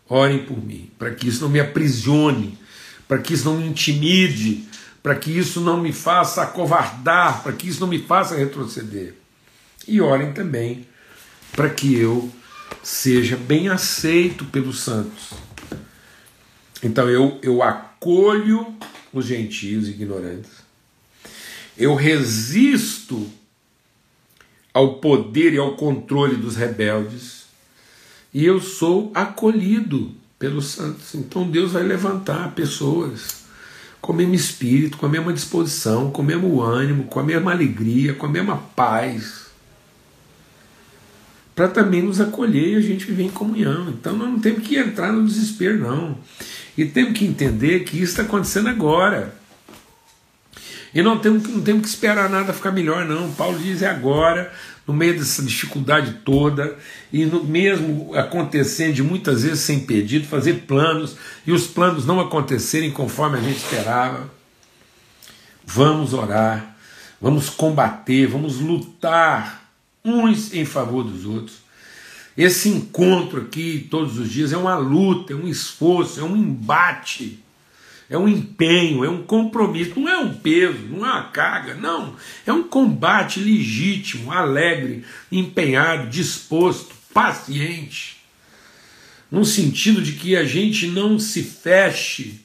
orem 0.09 0.45
por 0.45 0.63
mim, 0.65 0.91
para 0.99 1.11
que 1.11 1.29
isso 1.29 1.43
não 1.43 1.51
me 1.51 1.61
aprisione, 1.61 2.59
para 3.07 3.19
que 3.19 3.35
isso 3.35 3.45
não 3.45 3.59
me 3.59 3.67
intimide, 3.67 4.65
para 5.03 5.15
que 5.15 5.31
isso 5.31 5.61
não 5.61 5.81
me 5.81 5.93
faça 5.93 6.43
acovardar, 6.43 7.43
para 7.43 7.53
que 7.53 7.69
isso 7.69 7.81
não 7.81 7.89
me 7.89 7.99
faça 8.01 8.37
retroceder. 8.37 9.15
E 9.87 10.01
orem 10.01 10.33
também 10.33 10.87
para 11.53 11.71
que 11.71 11.95
eu 11.95 12.31
seja 12.83 13.37
bem 13.37 13.69
aceito 13.69 14.45
pelos 14.47 14.81
santos. 14.81 15.33
Então 16.83 17.09
eu, 17.09 17.39
eu 17.43 17.63
acolho 17.63 18.75
os 19.13 19.25
gentios 19.27 19.89
ignorantes, 19.89 20.51
eu 21.77 21.95
resisto 21.95 23.29
ao 24.73 24.97
poder 24.97 25.55
e 25.55 25.59
ao 25.59 25.77
controle 25.77 26.37
dos 26.37 26.55
rebeldes, 26.55 27.47
e 28.33 28.45
eu 28.45 28.61
sou 28.61 29.11
acolhido 29.15 30.15
pelos 30.39 30.67
santos. 30.67 31.15
Então 31.15 31.51
Deus 31.51 31.73
vai 31.73 31.83
levantar 31.83 32.55
pessoas 32.55 33.48
com 34.01 34.13
o 34.13 34.17
mesmo 34.17 34.35
espírito, 34.35 34.97
com 34.97 35.07
a 35.07 35.09
mesma 35.09 35.33
disposição, 35.33 36.11
com 36.11 36.23
o 36.23 36.25
mesmo 36.25 36.61
ânimo, 36.63 37.05
com 37.05 37.21
a 37.21 37.25
mesma 37.25 37.53
alegria, 37.53 38.15
com 38.15 38.27
a 38.27 38.29
mesma 38.29 38.57
paz, 38.77 39.47
para 41.55 41.69
também 41.69 42.03
nos 42.03 42.21
acolher 42.21 42.75
e 42.75 42.77
a 42.77 42.81
gente 42.81 43.05
viver 43.05 43.25
em 43.25 43.31
comunhão. 43.31 43.89
Então 43.89 44.17
nós 44.17 44.29
não 44.29 44.39
temos 44.39 44.67
que 44.67 44.77
entrar 44.77 45.13
no 45.13 45.27
desespero, 45.27 45.79
não. 45.79 46.17
E 46.77 46.85
temos 46.85 47.19
que 47.19 47.25
entender 47.25 47.81
que 47.81 47.97
isso 47.97 48.13
está 48.13 48.23
acontecendo 48.23 48.69
agora. 48.69 49.35
E 50.95 51.03
não 51.03 51.19
temos, 51.19 51.43
não 51.49 51.61
temos 51.61 51.83
que 51.83 51.89
esperar 51.89 52.31
nada 52.31 52.53
ficar 52.53 52.71
melhor, 52.71 53.05
não. 53.05 53.31
Paulo 53.33 53.59
diz: 53.59 53.83
é 53.83 53.89
agora, 53.89 54.53
no 54.87 54.95
meio 54.95 55.19
dessa 55.19 55.43
dificuldade 55.43 56.21
toda, 56.25 56.77
e 57.13 57.27
no, 57.27 57.45
mesmo 57.45 58.15
acontecendo 58.15 58.95
de 58.95 59.03
muitas 59.03 59.43
vezes 59.43 59.61
sem 59.61 59.81
pedido, 59.81 60.27
fazer 60.27 60.65
planos, 60.67 61.17
e 61.47 61.53
os 61.53 61.67
planos 61.67 62.07
não 62.07 62.21
acontecerem 62.21 62.91
conforme 62.91 63.39
a 63.39 63.41
gente 63.43 63.59
esperava. 63.59 64.31
Vamos 65.65 66.15
orar, 66.15 66.77
vamos 67.21 67.51
combater, 67.51 68.27
vamos 68.27 68.59
lutar 68.59 69.71
uns 70.03 70.55
em 70.55 70.65
favor 70.65 71.05
dos 71.05 71.27
outros. 71.27 71.59
Esse 72.37 72.69
encontro 72.69 73.43
aqui 73.43 73.87
todos 73.91 74.19
os 74.19 74.31
dias 74.31 74.53
é 74.53 74.57
uma 74.57 74.77
luta, 74.77 75.33
é 75.33 75.37
um 75.37 75.49
esforço, 75.49 76.21
é 76.21 76.23
um 76.23 76.37
embate 76.37 77.43
é 78.11 78.17
um 78.17 78.27
empenho, 78.27 79.05
é 79.05 79.11
um 79.11 79.23
compromisso, 79.23 80.01
não 80.01 80.09
é 80.09 80.19
um 80.19 80.33
peso, 80.33 80.79
não 80.89 81.07
é 81.07 81.11
uma 81.11 81.25
carga, 81.25 81.75
não. 81.75 82.17
É 82.47 82.53
um 82.53 82.63
combate 82.63 83.39
legítimo, 83.39 84.33
alegre, 84.33 85.05
empenhado, 85.31 86.09
disposto, 86.09 86.95
paciente. 87.13 88.17
No 89.31 89.45
sentido 89.45 90.01
de 90.01 90.13
que 90.13 90.37
a 90.37 90.45
gente 90.45 90.87
não 90.87 91.19
se 91.19 91.43
feche 91.43 92.41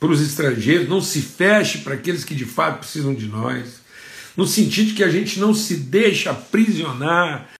para 0.00 0.08
os 0.08 0.22
estrangeiros, 0.22 0.88
não 0.88 1.02
se 1.02 1.20
feche 1.20 1.78
para 1.78 1.94
aqueles 1.94 2.24
que 2.24 2.34
de 2.34 2.46
fato 2.46 2.78
precisam 2.78 3.14
de 3.14 3.26
nós. 3.26 3.82
No 4.34 4.46
sentido 4.46 4.88
de 4.88 4.94
que 4.94 5.04
a 5.04 5.10
gente 5.10 5.38
não 5.38 5.54
se 5.54 5.76
deixa 5.76 6.30
aprisionar 6.30 7.48